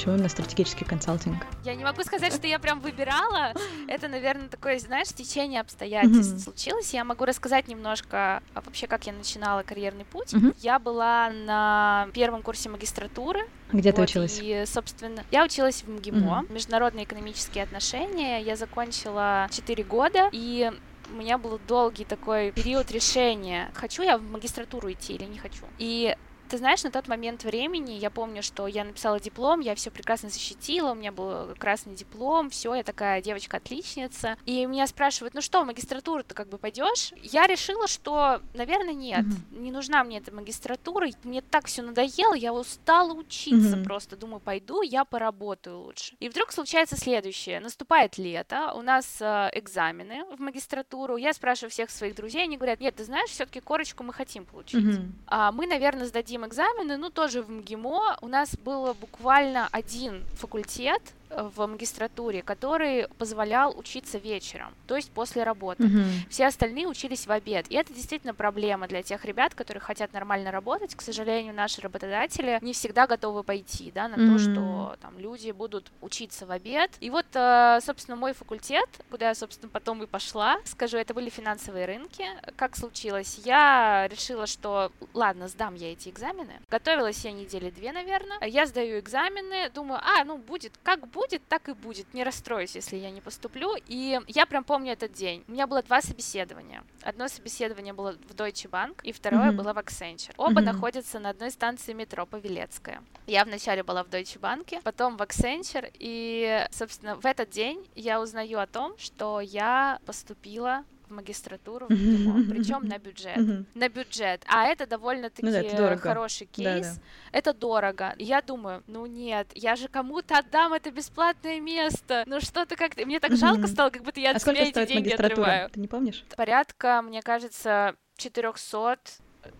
Почему 0.00 0.14
именно 0.14 0.30
стратегический 0.30 0.86
консалтинг? 0.86 1.36
Я 1.62 1.74
не 1.74 1.84
могу 1.84 2.02
сказать, 2.04 2.32
что 2.32 2.46
я 2.46 2.58
прям 2.58 2.80
выбирала. 2.80 3.52
Это, 3.86 4.08
наверное, 4.08 4.48
такое, 4.48 4.78
знаешь, 4.78 5.08
течение 5.08 5.60
обстоятельств 5.60 6.36
mm-hmm. 6.36 6.38
случилось. 6.38 6.94
Я 6.94 7.04
могу 7.04 7.26
рассказать 7.26 7.68
немножко 7.68 8.42
а 8.54 8.62
вообще, 8.62 8.86
как 8.86 9.06
я 9.06 9.12
начинала 9.12 9.62
карьерный 9.62 10.06
путь. 10.06 10.32
Mm-hmm. 10.32 10.56
Я 10.60 10.78
была 10.78 11.28
на 11.28 12.08
первом 12.14 12.40
курсе 12.40 12.70
магистратуры. 12.70 13.40
Где 13.74 13.90
вот, 13.90 13.96
ты 13.96 14.02
училась? 14.04 14.38
И, 14.40 14.64
собственно, 14.66 15.22
я 15.30 15.44
училась 15.44 15.82
в 15.82 15.90
МГИМО, 15.90 16.16
mm-hmm. 16.16 16.52
международные 16.54 17.04
экономические 17.04 17.64
отношения. 17.64 18.40
Я 18.40 18.56
закончила 18.56 19.48
4 19.50 19.84
года, 19.84 20.30
и 20.32 20.72
у 21.12 21.14
меня 21.14 21.36
был 21.36 21.60
долгий 21.68 22.06
такой 22.06 22.52
период 22.52 22.90
решения, 22.90 23.70
хочу 23.74 24.02
я 24.02 24.16
в 24.16 24.22
магистратуру 24.22 24.90
идти 24.90 25.12
или 25.12 25.24
не 25.24 25.38
хочу. 25.38 25.64
И 25.78 26.16
ты 26.50 26.58
знаешь, 26.58 26.82
на 26.82 26.90
тот 26.90 27.06
момент 27.06 27.44
времени 27.44 27.92
я 27.92 28.10
помню, 28.10 28.42
что 28.42 28.66
я 28.66 28.82
написала 28.82 29.20
диплом, 29.20 29.60
я 29.60 29.76
все 29.76 29.90
прекрасно 29.90 30.30
защитила, 30.30 30.90
у 30.90 30.94
меня 30.94 31.12
был 31.12 31.54
красный 31.56 31.94
диплом, 31.94 32.50
все, 32.50 32.74
я 32.74 32.82
такая 32.82 33.22
девочка-отличница. 33.22 34.36
И 34.46 34.66
меня 34.66 34.88
спрашивают, 34.88 35.34
ну 35.34 35.42
что, 35.42 35.62
в 35.62 35.66
магистратуру 35.66 36.24
ты 36.24 36.34
как 36.34 36.48
бы 36.48 36.58
пойдешь? 36.58 37.12
Я 37.22 37.46
решила, 37.46 37.86
что, 37.86 38.42
наверное, 38.54 38.94
нет, 38.94 39.24
mm-hmm. 39.24 39.60
не 39.60 39.70
нужна 39.70 40.02
мне 40.02 40.18
эта 40.18 40.34
магистратура, 40.34 41.08
мне 41.22 41.40
так 41.40 41.66
все 41.66 41.82
надоело, 41.82 42.34
я 42.34 42.52
устала 42.52 43.12
учиться 43.12 43.76
mm-hmm. 43.76 43.84
просто, 43.84 44.16
думаю, 44.16 44.40
пойду, 44.40 44.82
я 44.82 45.04
поработаю 45.04 45.78
лучше. 45.78 46.16
И 46.18 46.28
вдруг 46.28 46.50
случается 46.50 46.96
следующее, 46.96 47.60
наступает 47.60 48.18
лето, 48.18 48.72
у 48.74 48.82
нас 48.82 49.18
э, 49.20 49.50
экзамены 49.52 50.24
в 50.36 50.40
магистратуру, 50.40 51.16
я 51.16 51.32
спрашиваю 51.32 51.70
всех 51.70 51.90
своих 51.90 52.16
друзей, 52.16 52.42
они 52.42 52.56
говорят, 52.56 52.80
нет, 52.80 52.96
ты 52.96 53.04
знаешь, 53.04 53.30
все-таки 53.30 53.60
корочку 53.60 54.02
мы 54.02 54.12
хотим 54.12 54.44
получить. 54.44 54.84
Mm-hmm. 54.84 55.12
А, 55.28 55.52
мы, 55.52 55.68
наверное, 55.68 56.06
сдадим 56.06 56.39
экзамены, 56.46 56.96
ну, 56.96 57.10
тоже 57.10 57.42
в 57.42 57.50
МГИМО. 57.50 58.18
У 58.20 58.28
нас 58.28 58.56
было 58.56 58.92
буквально 58.94 59.68
один 59.72 60.24
факультет, 60.36 61.02
в 61.30 61.66
магистратуре, 61.66 62.42
который 62.42 63.08
позволял 63.18 63.76
учиться 63.78 64.18
вечером, 64.18 64.74
то 64.86 64.96
есть 64.96 65.10
после 65.10 65.42
работы. 65.42 65.84
Mm-hmm. 65.84 66.28
Все 66.28 66.46
остальные 66.46 66.86
учились 66.86 67.26
в 67.26 67.30
обед. 67.30 67.66
И 67.70 67.76
это 67.76 67.92
действительно 67.92 68.34
проблема 68.34 68.88
для 68.88 69.02
тех 69.02 69.24
ребят, 69.24 69.54
которые 69.54 69.80
хотят 69.80 70.12
нормально 70.12 70.50
работать. 70.50 70.94
К 70.94 71.02
сожалению, 71.02 71.54
наши 71.54 71.80
работодатели 71.80 72.58
не 72.62 72.72
всегда 72.72 73.06
готовы 73.06 73.42
пойти 73.42 73.92
да, 73.92 74.08
на 74.08 74.16
mm-hmm. 74.16 74.32
то, 74.32 74.38
что 74.38 74.96
там 75.00 75.18
люди 75.18 75.50
будут 75.50 75.92
учиться 76.00 76.46
в 76.46 76.50
обед. 76.50 76.90
И 77.00 77.10
вот, 77.10 77.26
э, 77.34 77.78
собственно, 77.82 78.16
мой 78.16 78.32
факультет, 78.32 78.88
куда 79.10 79.28
я, 79.28 79.34
собственно, 79.34 79.70
потом 79.70 80.02
и 80.02 80.06
пошла, 80.06 80.58
скажу, 80.64 80.96
это 80.96 81.14
были 81.14 81.30
финансовые 81.30 81.86
рынки. 81.86 82.26
Как 82.56 82.76
случилось? 82.76 83.40
Я 83.44 84.08
решила, 84.10 84.46
что 84.46 84.92
ладно, 85.14 85.48
сдам 85.48 85.74
я 85.74 85.92
эти 85.92 86.08
экзамены. 86.08 86.60
Готовилась 86.70 87.24
я 87.24 87.32
недели 87.32 87.70
две, 87.70 87.92
наверное. 87.92 88.38
Я 88.46 88.66
сдаю 88.66 88.98
экзамены, 88.98 89.70
думаю, 89.70 90.00
а, 90.02 90.24
ну 90.24 90.36
будет 90.38 90.72
как 90.82 91.06
будет 91.08 91.19
будет, 91.20 91.46
так 91.48 91.68
и 91.68 91.72
будет. 91.72 92.14
Не 92.14 92.24
расстроюсь, 92.24 92.74
если 92.74 92.96
я 92.96 93.10
не 93.10 93.20
поступлю. 93.20 93.74
И 93.88 94.18
я 94.26 94.46
прям 94.46 94.64
помню 94.64 94.92
этот 94.92 95.12
день. 95.12 95.44
У 95.48 95.52
меня 95.52 95.66
было 95.66 95.82
два 95.82 96.00
собеседования. 96.00 96.82
Одно 97.02 97.28
собеседование 97.28 97.92
было 97.92 98.12
в 98.12 98.34
Deutsche 98.34 98.70
Bank, 98.70 99.00
и 99.02 99.12
второе 99.12 99.50
mm-hmm. 99.50 99.56
было 99.56 99.72
в 99.74 99.78
Accenture. 99.78 100.32
Оба 100.36 100.60
mm-hmm. 100.60 100.64
находятся 100.64 101.18
на 101.18 101.30
одной 101.30 101.50
станции 101.50 101.92
метро 101.92 102.26
Павелецкая. 102.26 103.02
Я 103.26 103.44
вначале 103.44 103.82
была 103.82 104.02
в 104.02 104.08
Deutsche 104.08 104.40
Bank, 104.40 104.80
потом 104.82 105.16
в 105.16 105.20
Accenture, 105.22 105.90
и, 105.98 106.66
собственно, 106.70 107.16
в 107.16 107.26
этот 107.26 107.50
день 107.50 107.86
я 107.94 108.20
узнаю 108.20 108.58
о 108.58 108.66
том, 108.66 108.96
что 108.98 109.40
я 109.40 109.98
поступила 110.06 110.84
в 111.10 111.12
магистратуру 111.12 111.86
в 111.86 111.90
МГИМО, 111.90 112.44
причем 112.50 112.86
на 112.88 112.98
бюджет. 112.98 113.36
На 113.74 113.88
бюджет. 113.88 114.44
А 114.46 114.66
это 114.66 114.86
довольно-таки 114.86 115.42
ну, 115.44 115.52
да, 115.52 115.96
хороший 115.96 116.46
кейс. 116.46 116.86
Да, 116.86 116.94
да. 116.94 117.38
Это 117.38 117.52
дорого. 117.52 118.14
Я 118.18 118.40
думаю, 118.40 118.82
ну 118.86 119.06
нет, 119.06 119.50
я 119.54 119.76
же 119.76 119.88
кому-то 119.88 120.38
отдам 120.38 120.72
это 120.72 120.90
бесплатное 120.90 121.60
место. 121.60 122.24
Ну 122.26 122.40
что-то 122.40 122.76
как-то... 122.76 123.04
Мне 123.04 123.20
так 123.20 123.36
жалко 123.36 123.66
стало, 123.66 123.90
как 123.90 124.02
будто 124.02 124.20
я 124.20 124.32
а 124.32 124.36
от 124.36 124.42
себя 124.42 124.62
эти 124.62 124.86
деньги 124.86 125.10
отрываю. 125.10 125.68
Ты 125.70 125.80
не 125.80 125.88
помнишь? 125.88 126.24
Порядка, 126.36 127.02
мне 127.02 127.22
кажется, 127.22 127.96
400 128.16 128.98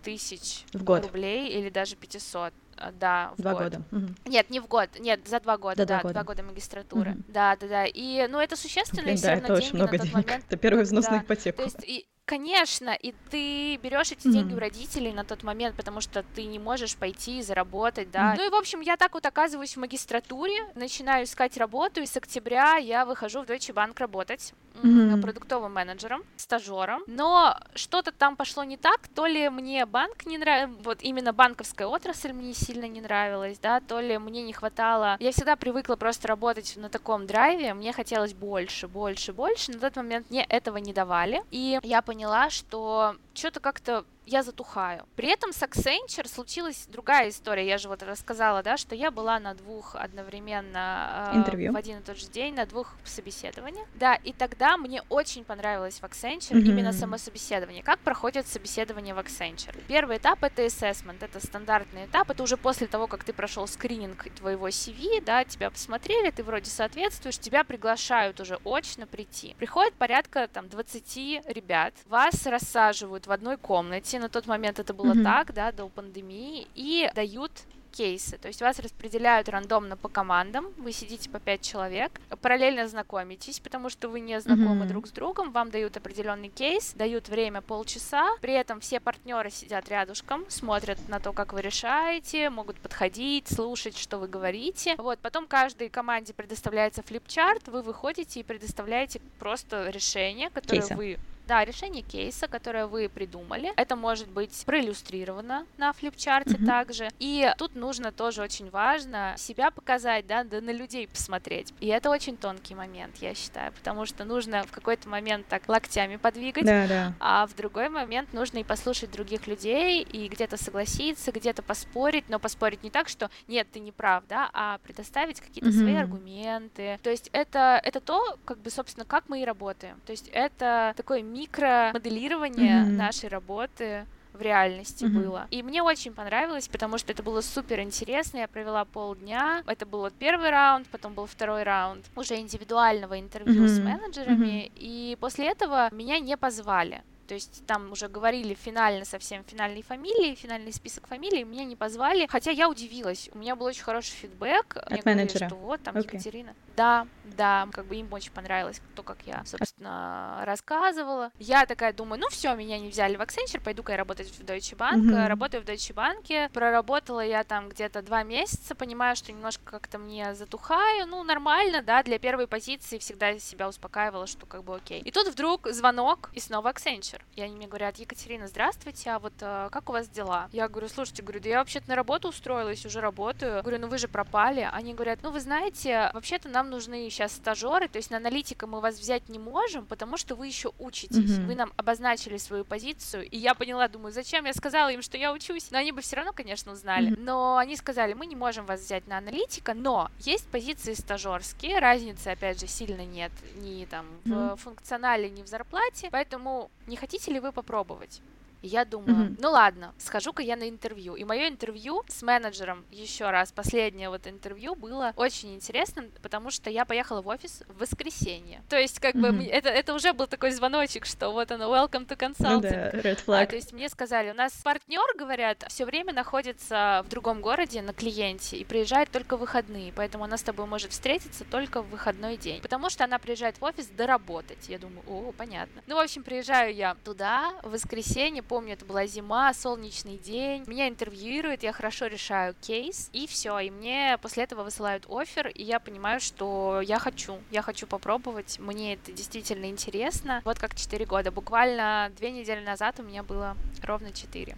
тысяч 0.03 0.63
в 0.73 0.83
год. 0.83 1.05
рублей 1.05 1.49
или 1.49 1.69
даже 1.69 1.95
500. 1.95 2.53
Э, 2.81 2.91
да, 2.91 3.31
в 3.37 3.41
два 3.41 3.53
год. 3.53 3.63
года. 3.63 3.81
Угу. 3.91 4.07
Нет, 4.25 4.49
не 4.49 4.59
в 4.59 4.67
год, 4.67 4.89
нет, 4.99 5.27
за 5.27 5.39
два 5.39 5.57
года, 5.57 5.85
да, 5.85 5.85
два, 5.85 6.01
года. 6.01 6.13
два 6.13 6.23
года 6.23 6.43
магистратуры. 6.43 7.11
Угу. 7.11 7.23
Да, 7.27 7.55
да, 7.57 7.67
да. 7.67 7.85
И, 7.85 8.27
ну, 8.27 8.39
это 8.39 8.55
существенно, 8.55 9.03
Блин, 9.03 9.17
да, 9.21 9.33
это 9.33 9.53
очень 9.53 9.75
много 9.75 9.97
денег. 9.97 10.13
Момент. 10.13 10.45
Это 10.47 10.57
первый 10.57 10.83
взнос 10.85 11.05
да. 11.05 11.11
на 11.11 11.19
ипотеку. 11.19 11.57
То 11.57 11.63
есть, 11.63 11.83
и, 11.83 12.07
Конечно, 12.31 12.91
и 12.91 13.13
ты 13.29 13.75
берешь 13.83 14.13
эти 14.13 14.25
mm-hmm. 14.25 14.31
деньги 14.31 14.53
у 14.53 14.59
родителей 14.59 15.11
на 15.11 15.25
тот 15.25 15.43
момент, 15.43 15.75
потому 15.75 15.99
что 15.99 16.23
ты 16.33 16.45
не 16.45 16.59
можешь 16.59 16.95
пойти 16.95 17.39
и 17.39 17.41
заработать, 17.41 18.09
да. 18.09 18.31
Mm-hmm. 18.31 18.37
Ну 18.37 18.47
и, 18.47 18.49
в 18.49 18.55
общем, 18.55 18.79
я 18.79 18.95
так 18.95 19.15
вот 19.15 19.25
оказываюсь 19.25 19.75
в 19.75 19.81
магистратуре, 19.81 20.55
начинаю 20.73 21.25
искать 21.25 21.57
работу, 21.57 21.99
и 21.99 22.05
с 22.05 22.15
октября 22.15 22.77
я 22.77 23.03
выхожу 23.03 23.41
в 23.41 23.45
Deutsche 23.47 23.73
Bank 23.73 23.95
работать 23.97 24.53
mm-hmm. 24.75 25.21
продуктовым 25.21 25.73
менеджером, 25.73 26.23
стажером. 26.37 27.03
Но 27.05 27.57
что-то 27.75 28.13
там 28.13 28.37
пошло 28.37 28.63
не 28.63 28.77
так, 28.77 29.09
то 29.09 29.25
ли 29.25 29.49
мне 29.49 29.85
банк 29.85 30.25
не 30.25 30.37
нравился, 30.37 30.81
вот 30.83 30.99
именно 31.01 31.33
банковская 31.33 31.87
отрасль 31.87 32.31
мне 32.31 32.53
сильно 32.53 32.85
не 32.85 33.01
нравилась, 33.01 33.59
да, 33.59 33.81
то 33.81 33.99
ли 33.99 34.17
мне 34.17 34.41
не 34.43 34.53
хватало. 34.53 35.17
Я 35.19 35.33
всегда 35.33 35.57
привыкла 35.57 35.97
просто 35.97 36.29
работать 36.29 36.77
на 36.77 36.87
таком 36.87 37.27
драйве, 37.27 37.73
мне 37.73 37.91
хотелось 37.91 38.33
больше, 38.33 38.87
больше, 38.87 39.33
больше. 39.33 39.73
На 39.73 39.79
тот 39.79 39.97
момент 39.97 40.29
мне 40.29 40.45
этого 40.45 40.77
не 40.77 40.93
давали, 40.93 41.43
и 41.51 41.77
я 41.83 42.01
поняла, 42.01 42.20
поняла, 42.21 42.51
что 42.51 43.15
что-то 43.33 43.59
как-то 43.59 44.05
я 44.31 44.43
затухаю. 44.43 45.05
При 45.15 45.27
этом 45.27 45.51
с 45.51 45.61
Accenture 45.61 46.27
случилась 46.27 46.87
другая 46.87 47.29
история. 47.29 47.67
Я 47.67 47.77
же 47.77 47.89
вот 47.89 48.01
рассказала, 48.01 48.63
да, 48.63 48.77
что 48.77 48.95
я 48.95 49.11
была 49.11 49.39
на 49.39 49.53
двух 49.53 49.95
одновременно 49.95 51.33
э, 51.33 51.71
в 51.71 51.75
один 51.75 51.99
и 51.99 52.01
тот 52.01 52.17
же 52.17 52.27
день, 52.27 52.55
на 52.55 52.65
двух 52.65 52.95
собеседованиях. 53.03 53.85
Да, 53.95 54.15
и 54.15 54.31
тогда 54.31 54.77
мне 54.77 55.03
очень 55.09 55.43
понравилось 55.43 55.99
в 55.99 56.03
Accenture 56.03 56.53
mm-hmm. 56.53 56.69
именно 56.69 56.93
само 56.93 57.17
собеседование. 57.17 57.83
Как 57.83 57.99
проходит 57.99 58.47
собеседование 58.47 59.13
в 59.13 59.19
Accenture? 59.19 59.77
Первый 59.87 60.17
этап 60.17 60.43
это 60.43 60.65
assessment, 60.65 61.17
это 61.21 61.45
стандартный 61.45 62.05
этап, 62.05 62.29
это 62.29 62.41
уже 62.43 62.55
после 62.55 62.87
того, 62.87 63.07
как 63.07 63.25
ты 63.25 63.33
прошел 63.33 63.67
скрининг 63.67 64.27
твоего 64.35 64.69
CV, 64.69 65.21
да, 65.23 65.43
тебя 65.43 65.69
посмотрели, 65.69 66.31
ты 66.31 66.43
вроде 66.43 66.69
соответствуешь, 66.69 67.37
тебя 67.37 67.65
приглашают 67.65 68.39
уже 68.39 68.59
очно 68.63 69.07
прийти. 69.07 69.55
Приходит 69.59 69.93
порядка 69.95 70.47
там 70.47 70.69
20 70.69 71.47
ребят, 71.47 71.93
вас 72.05 72.45
рассаживают 72.45 73.27
в 73.27 73.31
одной 73.31 73.57
комнате, 73.57 74.20
на 74.21 74.29
тот 74.29 74.47
момент 74.47 74.79
это 74.79 74.93
было 74.93 75.13
mm-hmm. 75.13 75.23
так, 75.23 75.53
да, 75.53 75.71
до 75.71 75.87
пандемии, 75.89 76.67
и 76.75 77.09
дают 77.15 77.51
кейсы. 77.91 78.37
То 78.37 78.47
есть 78.47 78.61
вас 78.61 78.79
распределяют 78.79 79.49
рандомно 79.49 79.97
по 79.97 80.07
командам, 80.07 80.67
вы 80.77 80.91
сидите 80.91 81.29
по 81.29 81.39
5 81.39 81.61
человек, 81.61 82.19
параллельно 82.41 82.87
знакомитесь, 82.87 83.59
потому 83.59 83.89
что 83.89 84.09
вы 84.09 84.21
не 84.21 84.39
знакомы 84.39 84.85
mm-hmm. 84.85 84.87
друг 84.87 85.07
с 85.07 85.11
другом, 85.11 85.51
вам 85.51 85.69
дают 85.69 85.97
определенный 85.97 86.49
кейс, 86.49 86.93
дают 86.93 87.29
время 87.29 87.61
полчаса, 87.61 88.29
при 88.41 88.53
этом 88.53 88.79
все 88.79 88.99
партнеры 88.99 89.51
сидят 89.51 89.89
рядышком, 89.89 90.45
смотрят 90.47 90.97
на 91.09 91.19
то, 91.19 91.33
как 91.33 91.53
вы 91.53 91.61
решаете, 91.61 92.49
могут 92.49 92.77
подходить, 92.77 93.47
слушать, 93.47 93.97
что 93.97 94.17
вы 94.17 94.27
говорите. 94.27 94.95
Вот, 94.97 95.19
потом 95.19 95.47
каждой 95.47 95.89
команде 95.89 96.33
предоставляется 96.33 97.03
флипчарт, 97.03 97.67
вы 97.67 97.81
выходите 97.81 98.39
и 98.39 98.43
предоставляете 98.43 99.21
просто 99.39 99.89
решение, 99.89 100.49
которое 100.49 100.81
Кейса. 100.81 100.95
вы 100.95 101.17
да, 101.47 101.65
решение 101.65 102.01
кейса, 102.01 102.47
которое 102.47 102.87
вы 102.87 103.09
придумали. 103.09 103.73
Это 103.75 103.95
может 103.95 104.29
быть 104.29 104.51
проиллюстрировано 104.65 105.65
на 105.77 105.93
флипчарте 105.93 106.55
mm-hmm. 106.55 106.65
также. 106.65 107.09
И 107.19 107.51
тут 107.57 107.75
нужно 107.75 108.11
тоже 108.11 108.41
очень 108.41 108.69
важно 108.69 109.35
себя 109.37 109.71
показать, 109.71 110.27
да, 110.27 110.43
да, 110.43 110.61
на 110.61 110.71
людей 110.71 111.07
посмотреть. 111.07 111.73
И 111.79 111.87
это 111.87 112.09
очень 112.09 112.37
тонкий 112.37 112.75
момент, 112.75 113.17
я 113.17 113.33
считаю, 113.33 113.71
потому 113.73 114.05
что 114.05 114.23
нужно 114.23 114.63
в 114.63 114.71
какой-то 114.71 115.09
момент 115.09 115.47
так 115.47 115.67
локтями 115.67 116.17
подвигать, 116.17 116.65
да, 116.65 116.87
да. 116.87 117.13
а 117.19 117.47
в 117.47 117.55
другой 117.55 117.89
момент 117.89 118.33
нужно 118.33 118.59
и 118.59 118.63
послушать 118.63 119.11
других 119.11 119.47
людей, 119.47 120.01
и 120.01 120.27
где-то 120.27 120.57
согласиться, 120.57 121.31
где-то 121.31 121.61
поспорить, 121.61 122.29
но 122.29 122.39
поспорить 122.39 122.83
не 122.83 122.89
так, 122.89 123.09
что 123.09 123.29
нет, 123.47 123.67
ты 123.71 123.79
не 123.79 123.91
прав, 123.91 124.23
да, 124.27 124.49
а 124.53 124.77
предоставить 124.79 125.41
какие-то 125.41 125.69
mm-hmm. 125.69 125.79
свои 125.79 125.95
аргументы. 125.95 126.99
То 127.03 127.09
есть 127.09 127.29
это, 127.31 127.79
это 127.83 127.99
то, 127.99 128.37
как 128.45 128.59
бы, 128.59 128.69
собственно, 128.69 129.05
как 129.05 129.29
мы 129.29 129.41
и 129.41 129.45
работаем. 129.45 129.99
То 130.05 130.11
есть 130.11 130.29
это 130.31 130.93
такой 130.97 131.21
микромоделирование 131.31 132.83
mm-hmm. 132.83 132.97
нашей 132.97 133.29
работы 133.29 134.05
в 134.33 134.41
реальности 134.41 135.05
mm-hmm. 135.05 135.23
было. 135.23 135.47
И 135.51 135.61
мне 135.63 135.83
очень 135.83 136.13
понравилось, 136.13 136.67
потому 136.67 136.97
что 136.97 137.11
это 137.11 137.23
было 137.23 137.41
супер 137.41 137.81
интересно. 137.81 138.39
Я 138.39 138.47
провела 138.47 138.85
полдня. 138.85 139.63
Это 139.67 139.85
был 139.85 139.99
вот 139.99 140.13
первый 140.13 140.49
раунд, 140.49 140.87
потом 140.87 141.13
был 141.13 141.25
второй 141.25 141.63
раунд 141.63 142.05
уже 142.15 142.35
индивидуального 142.35 143.19
интервью 143.19 143.65
mm-hmm. 143.65 143.67
с 143.67 143.79
менеджерами. 143.79 144.65
Mm-hmm. 144.65 144.71
И 144.75 145.17
после 145.19 145.51
этого 145.51 145.89
меня 145.91 146.19
не 146.19 146.37
позвали. 146.37 147.03
То 147.31 147.35
есть 147.35 147.65
там 147.65 147.93
уже 147.93 148.09
говорили 148.09 148.53
финально 148.53 149.05
совсем 149.05 149.45
финальные 149.45 149.83
фамилии, 149.83 150.35
финальный 150.35 150.73
список 150.73 151.07
фамилий, 151.07 151.45
меня 151.45 151.63
не 151.63 151.77
позвали, 151.77 152.27
хотя 152.27 152.51
я 152.51 152.67
удивилась. 152.67 153.29
У 153.33 153.37
меня 153.37 153.55
был 153.55 153.67
очень 153.67 153.83
хороший 153.83 154.11
фидбэк. 154.15 154.75
От 154.75 154.91
Мне 154.91 155.01
менеджера. 155.05 155.47
Говорили, 155.47 155.47
что 155.47 155.55
вот 155.55 155.81
там 155.81 155.95
okay. 155.95 156.03
Екатерина. 156.03 156.53
Да, 156.75 157.07
да, 157.23 157.69
как 157.71 157.85
бы 157.85 157.95
им 157.95 158.11
очень 158.11 158.31
понравилось 158.31 158.81
то, 158.95 159.03
как 159.03 159.19
я, 159.25 159.43
собственно, 159.45 160.41
рассказывала. 160.43 161.31
Я 161.39 161.65
такая 161.65 161.93
думаю, 161.93 162.19
ну 162.19 162.27
все, 162.29 162.53
меня 162.53 162.77
не 162.79 162.89
взяли 162.89 163.15
в 163.15 163.21
Accenture, 163.21 163.61
пойду-ка 163.63 163.93
я 163.93 163.97
работать 163.97 164.27
в 164.27 164.41
Deutsche 164.41 164.75
Bank. 164.75 165.01
Mm-hmm. 165.01 165.27
Работаю 165.27 165.63
в 165.63 165.65
Deutsche 165.65 165.93
Bank, 165.93 166.49
проработала 166.49 167.21
я 167.21 167.45
там 167.45 167.69
где-то 167.69 168.01
два 168.01 168.23
месяца, 168.23 168.75
понимаю, 168.75 169.15
что 169.15 169.31
немножко 169.31 169.63
как-то 169.63 169.97
мне 169.99 170.35
затухаю, 170.35 171.07
ну 171.07 171.23
нормально, 171.23 171.81
да, 171.81 172.03
для 172.03 172.19
первой 172.19 172.47
позиции 172.47 172.97
всегда 172.97 173.39
себя 173.39 173.69
успокаивала, 173.69 174.27
что 174.27 174.45
как 174.45 174.65
бы 174.65 174.75
окей. 174.75 174.99
И 174.99 175.11
тут 175.11 175.29
вдруг 175.29 175.69
звонок, 175.69 176.29
и 176.33 176.41
снова 176.41 176.71
Accenture. 176.71 177.20
И 177.35 177.41
они 177.41 177.55
мне 177.55 177.67
говорят, 177.67 177.97
Екатерина, 177.97 178.47
здравствуйте, 178.47 179.09
а 179.11 179.19
вот 179.19 179.33
э, 179.39 179.69
как 179.71 179.89
у 179.89 179.93
вас 179.93 180.09
дела? 180.09 180.49
Я 180.51 180.67
говорю, 180.67 180.89
слушайте, 180.89 181.23
говорю, 181.23 181.39
да 181.39 181.49
я 181.49 181.59
вообще-то 181.59 181.89
на 181.89 181.95
работу 181.95 182.27
устроилась, 182.27 182.85
уже 182.85 182.99
работаю. 182.99 183.61
Говорю, 183.61 183.79
ну 183.79 183.87
вы 183.87 183.97
же 183.97 184.07
пропали. 184.07 184.67
Они 184.71 184.93
говорят, 184.93 185.19
ну 185.23 185.31
вы 185.31 185.39
знаете, 185.39 186.11
вообще-то 186.13 186.49
нам 186.49 186.69
нужны 186.69 187.09
сейчас 187.09 187.31
стажеры, 187.33 187.87
то 187.87 187.97
есть 187.97 188.11
на 188.11 188.17
аналитика 188.17 188.67
мы 188.67 188.81
вас 188.81 188.99
взять 188.99 189.29
не 189.29 189.39
можем, 189.39 189.85
потому 189.85 190.17
что 190.17 190.35
вы 190.35 190.47
еще 190.47 190.71
учитесь. 190.77 191.17
Mm-hmm. 191.17 191.45
Вы 191.45 191.55
нам 191.55 191.71
обозначили 191.77 192.37
свою 192.37 192.65
позицию, 192.65 193.27
и 193.29 193.37
я 193.37 193.53
поняла, 193.53 193.87
думаю, 193.87 194.11
зачем 194.11 194.45
я 194.45 194.53
сказала 194.53 194.89
им, 194.89 195.01
что 195.01 195.17
я 195.17 195.31
учусь? 195.31 195.71
Но 195.71 195.77
они 195.77 195.91
бы 195.91 196.01
все 196.01 196.17
равно, 196.17 196.33
конечно, 196.33 196.73
узнали. 196.73 197.11
Mm-hmm. 197.11 197.19
Но 197.19 197.57
они 197.57 197.77
сказали, 197.77 198.13
мы 198.13 198.25
не 198.25 198.35
можем 198.35 198.65
вас 198.65 198.81
взять 198.81 199.07
на 199.07 199.17
аналитика, 199.17 199.73
но 199.73 200.11
есть 200.19 200.47
позиции 200.47 200.93
стажерские, 200.93 201.79
разницы, 201.79 202.27
опять 202.27 202.59
же, 202.59 202.67
сильно 202.67 203.05
нет 203.05 203.31
ни 203.55 203.85
там 203.85 204.05
mm-hmm. 204.25 204.55
в 204.55 204.59
функционале, 204.59 205.29
ни 205.29 205.43
в 205.43 205.47
зарплате, 205.47 206.09
поэтому 206.11 206.69
не 206.87 206.97
хотите 207.11 207.33
ли 207.33 207.41
вы 207.41 207.51
попробовать? 207.51 208.21
И 208.61 208.67
я 208.67 208.85
думаю, 208.85 209.29
mm-hmm. 209.29 209.39
ну 209.39 209.51
ладно, 209.51 209.93
схожу-ка 209.97 210.41
я 210.41 210.55
на 210.55 210.69
интервью. 210.69 211.15
И 211.15 211.23
мое 211.23 211.49
интервью 211.49 212.03
с 212.07 212.21
менеджером, 212.21 212.85
еще 212.91 213.29
раз, 213.29 213.51
последнее 213.51 214.09
вот 214.09 214.27
интервью 214.27 214.75
было 214.75 215.13
очень 215.15 215.55
интересным, 215.55 216.11
потому 216.21 216.51
что 216.51 216.69
я 216.69 216.85
поехала 216.85 217.21
в 217.21 217.27
офис 217.27 217.63
в 217.67 217.79
воскресенье. 217.79 218.61
То 218.69 218.77
есть, 218.77 218.99
как 218.99 219.15
mm-hmm. 219.15 219.31
бы, 219.31 219.43
это, 219.43 219.69
это 219.69 219.93
уже 219.93 220.13
был 220.13 220.27
такой 220.27 220.51
звоночек, 220.51 221.05
что 221.05 221.31
вот 221.31 221.51
оно, 221.51 221.73
welcome 221.75 222.07
to 222.07 222.17
consulting. 222.17 222.51
Ну 222.51 222.61
да, 222.61 222.89
red 222.91 223.25
flag. 223.25 223.43
А, 223.43 223.45
то 223.47 223.55
есть 223.55 223.73
мне 223.73 223.89
сказали, 223.89 224.31
у 224.31 224.35
нас 224.35 224.53
партнер, 224.63 225.17
говорят, 225.17 225.65
все 225.67 225.85
время 225.85 226.13
находится 226.13 227.03
в 227.05 227.09
другом 227.09 227.41
городе 227.41 227.81
на 227.81 227.93
клиенте 227.93 228.57
и 228.57 228.63
приезжает 228.63 229.09
только 229.09 229.37
в 229.37 229.41
выходные, 229.41 229.91
поэтому 229.91 230.23
она 230.23 230.37
с 230.37 230.43
тобой 230.43 230.67
может 230.67 230.91
встретиться 230.91 231.43
только 231.45 231.81
в 231.81 231.89
выходной 231.89 232.37
день, 232.37 232.61
потому 232.61 232.89
что 232.89 233.03
она 233.03 233.17
приезжает 233.17 233.59
в 233.59 233.63
офис 233.63 233.87
доработать. 233.87 234.69
Я 234.69 234.79
думаю, 234.79 235.03
о, 235.07 235.31
понятно. 235.31 235.81
Ну, 235.87 235.95
в 235.95 235.99
общем, 235.99 236.23
приезжаю 236.23 236.73
я 236.73 236.95
туда 237.03 237.53
в 237.63 237.71
воскресенье, 237.71 238.43
помню, 238.51 238.73
это 238.73 238.83
была 238.83 239.05
зима, 239.05 239.53
солнечный 239.53 240.17
день. 240.17 240.65
Меня 240.67 240.89
интервьюируют, 240.89 241.63
я 241.63 241.71
хорошо 241.71 242.07
решаю 242.07 242.53
кейс, 242.59 243.09
и 243.13 243.25
все. 243.25 243.57
И 243.59 243.69
мне 243.69 244.17
после 244.21 244.43
этого 244.43 244.65
высылают 244.65 245.05
офер, 245.09 245.47
и 245.47 245.63
я 245.63 245.79
понимаю, 245.79 246.19
что 246.19 246.81
я 246.81 246.99
хочу, 246.99 247.37
я 247.49 247.61
хочу 247.61 247.87
попробовать, 247.87 248.59
мне 248.59 248.95
это 248.95 249.13
действительно 249.13 249.67
интересно. 249.67 250.41
Вот 250.43 250.59
как 250.59 250.75
4 250.75 251.05
года. 251.05 251.31
Буквально 251.31 252.11
две 252.17 252.31
недели 252.31 252.59
назад 252.59 252.99
у 252.99 253.03
меня 253.03 253.23
было 253.23 253.55
ровно 253.83 254.11
4. 254.11 254.57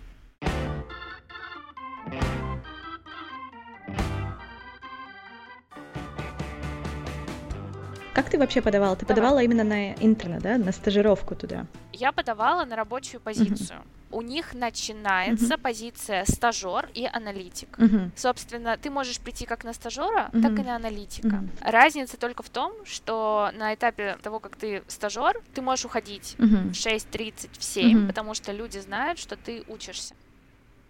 Как 8.16 8.32
ты 8.32 8.40
вообще 8.40 8.64
подавала? 8.64 8.96
Ты 8.96 9.06
подавала 9.06 9.44
именно 9.44 9.64
на 9.64 9.94
интерна, 9.94 10.40
да, 10.40 10.58
на 10.58 10.72
стажировку 10.72 11.36
туда? 11.36 11.68
Я 11.94 12.12
подавала 12.12 12.66
на 12.66 12.76
рабочую 12.76 13.22
позицию. 13.22 13.84
У 14.10 14.22
них 14.22 14.54
начинается 14.54 15.56
uh-huh. 15.56 15.62
позиция 15.62 16.24
стажер 16.26 16.88
и 16.94 17.06
аналитик. 17.12 17.70
Uh-huh. 17.80 18.12
Собственно, 18.16 18.78
ты 18.78 18.92
можешь 18.92 19.20
прийти 19.20 19.46
как 19.46 19.64
на 19.64 19.74
стажера, 19.74 20.30
uh-huh. 20.32 20.42
так 20.42 20.60
и 20.60 20.62
на 20.62 20.76
аналитика. 20.76 21.28
Uh-huh. 21.28 21.50
Разница 21.62 22.18
только 22.18 22.44
в 22.44 22.50
том, 22.50 22.74
что 22.86 23.50
на 23.58 23.74
этапе 23.74 24.18
того, 24.22 24.40
как 24.40 24.56
ты 24.56 24.84
стажер, 24.88 25.42
ты 25.56 25.64
можешь 25.64 25.86
уходить 25.86 26.36
uh-huh. 26.38 26.70
в 26.70 26.72
6.30, 26.74 27.50
в 27.58 27.64
7, 27.64 27.98
uh-huh. 27.98 28.08
потому 28.08 28.36
что 28.36 28.52
люди 28.52 28.78
знают, 28.78 29.18
что 29.18 29.36
ты 29.36 29.64
учишься. 29.68 30.14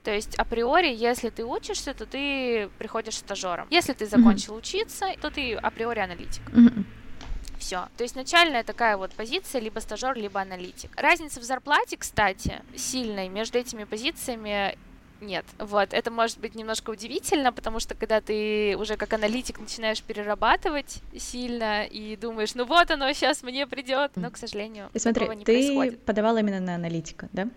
То 0.04 0.12
есть 0.12 0.36
априори, 0.36 0.94
если 0.94 1.30
ты 1.30 1.46
учишься, 1.46 1.94
то 1.94 2.06
ты 2.06 2.70
приходишь 2.78 3.16
стажером. 3.16 3.68
Если 3.70 3.94
ты 3.94 4.06
закончил 4.06 4.56
uh-huh. 4.56 4.60
учиться, 4.60 5.06
то 5.22 5.30
ты 5.30 5.54
априори 5.56 6.00
аналитик. 6.00 6.44
Uh-huh 6.50 6.84
все. 7.64 7.88
То 7.98 8.04
есть 8.04 8.16
начальная 8.16 8.64
такая 8.64 8.98
вот 8.98 9.12
позиция, 9.12 9.62
либо 9.62 9.80
стажер, 9.80 10.16
либо 10.18 10.42
аналитик. 10.42 10.92
Разница 10.98 11.40
в 11.40 11.44
зарплате, 11.44 11.98
кстати, 11.98 12.62
сильной 12.76 13.30
между 13.30 13.58
этими 13.58 13.86
позициями 13.86 14.78
нет. 15.22 15.46
Вот, 15.58 15.94
это 15.94 16.12
может 16.12 16.40
быть 16.40 16.54
немножко 16.54 16.90
удивительно, 16.90 17.54
потому 17.54 17.80
что 17.80 17.96
когда 17.96 18.20
ты 18.20 18.76
уже 18.78 18.98
как 18.98 19.14
аналитик 19.14 19.58
начинаешь 19.60 20.04
перерабатывать 20.04 21.00
сильно 21.18 21.86
и 21.86 22.18
думаешь, 22.18 22.56
ну 22.56 22.66
вот 22.66 22.92
оно 22.92 23.12
сейчас 23.14 23.42
мне 23.42 23.66
придет, 23.66 24.12
но, 24.16 24.30
к 24.30 24.38
сожалению, 24.38 24.90
и 24.94 25.00
смотри, 25.00 25.28
не 25.30 25.46
ты 25.46 25.54
происходит. 25.54 26.04
подавала 26.04 26.40
именно 26.40 26.60
на 26.60 26.76
аналитика, 26.76 27.30
да? 27.32 27.48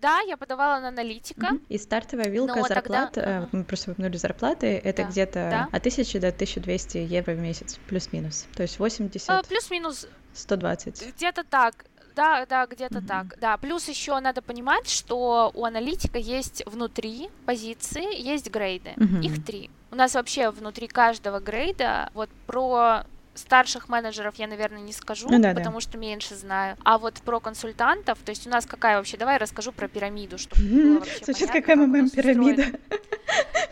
Да, 0.00 0.20
я 0.20 0.36
подавала 0.36 0.80
на 0.80 0.88
аналитика. 0.88 1.46
Угу. 1.46 1.60
И 1.68 1.78
стартовая 1.78 2.28
вилка 2.28 2.62
зарплат, 2.62 3.12
тогда... 3.12 3.42
э, 3.42 3.46
мы 3.52 3.64
просто 3.64 3.90
выпнули 3.90 4.16
зарплаты, 4.16 4.80
это 4.82 5.02
да. 5.02 5.08
где-то 5.08 5.48
да. 5.50 5.68
от 5.72 5.86
1000 5.86 6.20
до 6.20 6.28
1200 6.28 6.98
евро 6.98 7.32
в 7.32 7.38
месяц, 7.38 7.78
плюс-минус. 7.88 8.46
То 8.54 8.62
есть 8.62 8.78
80... 8.78 9.30
А, 9.30 9.42
плюс-минус... 9.42 10.06
120. 10.34 11.14
Где-то 11.16 11.44
так. 11.44 11.86
Да, 12.14 12.46
да, 12.46 12.66
где-то 12.66 12.98
mm 12.98 13.06
так. 13.06 13.38
Да, 13.38 13.56
плюс 13.58 13.88
еще 13.88 14.18
надо 14.20 14.40
понимать, 14.40 14.88
что 14.88 15.50
у 15.54 15.64
аналитика 15.64 16.18
есть 16.18 16.64
внутри 16.66 17.28
позиции, 17.44 18.18
есть 18.18 18.50
грейды. 18.50 18.94
mm 18.96 19.22
Их 19.22 19.44
три. 19.44 19.70
У 19.90 19.96
нас 19.96 20.14
вообще 20.14 20.50
внутри 20.50 20.88
каждого 20.88 21.40
грейда 21.40 22.10
вот 22.14 22.30
про 22.46 23.04
старших 23.36 23.88
менеджеров 23.88 24.34
я, 24.36 24.46
наверное, 24.46 24.80
не 24.80 24.92
скажу, 24.92 25.28
ну, 25.30 25.38
да, 25.38 25.54
потому 25.54 25.76
да. 25.76 25.80
что 25.80 25.98
меньше 25.98 26.34
знаю. 26.34 26.76
А 26.84 26.98
вот 26.98 27.14
про 27.22 27.40
консультантов, 27.40 28.18
то 28.24 28.30
есть 28.30 28.46
у 28.46 28.50
нас 28.50 28.66
какая 28.66 28.96
вообще, 28.96 29.16
давай 29.16 29.38
расскажу 29.38 29.72
про 29.72 29.88
пирамиду, 29.88 30.38
чтобы 30.38 30.62
было 30.62 30.98
вообще 30.98 31.24
Сейчас 31.24 31.50
какая 31.50 31.76
мы 31.76 32.08
пирамида. 32.08 32.64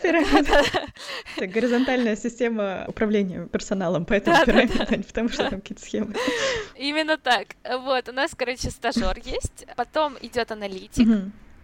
Пирамида. 0.02 0.62
Это 1.36 1.46
горизонтальная 1.46 2.16
система 2.16 2.84
управления 2.86 3.46
персоналом, 3.46 4.04
поэтому 4.08 4.44
пирамида, 4.44 5.02
потому 5.06 5.28
что 5.28 5.50
там 5.50 5.60
какие-то 5.60 5.82
схемы. 5.82 6.14
Именно 6.76 7.16
так. 7.18 7.48
Вот, 7.80 8.08
у 8.08 8.12
нас, 8.12 8.32
короче, 8.36 8.70
стажер 8.70 9.18
есть, 9.24 9.66
потом 9.76 10.16
идет 10.20 10.52
аналитик, 10.52 11.08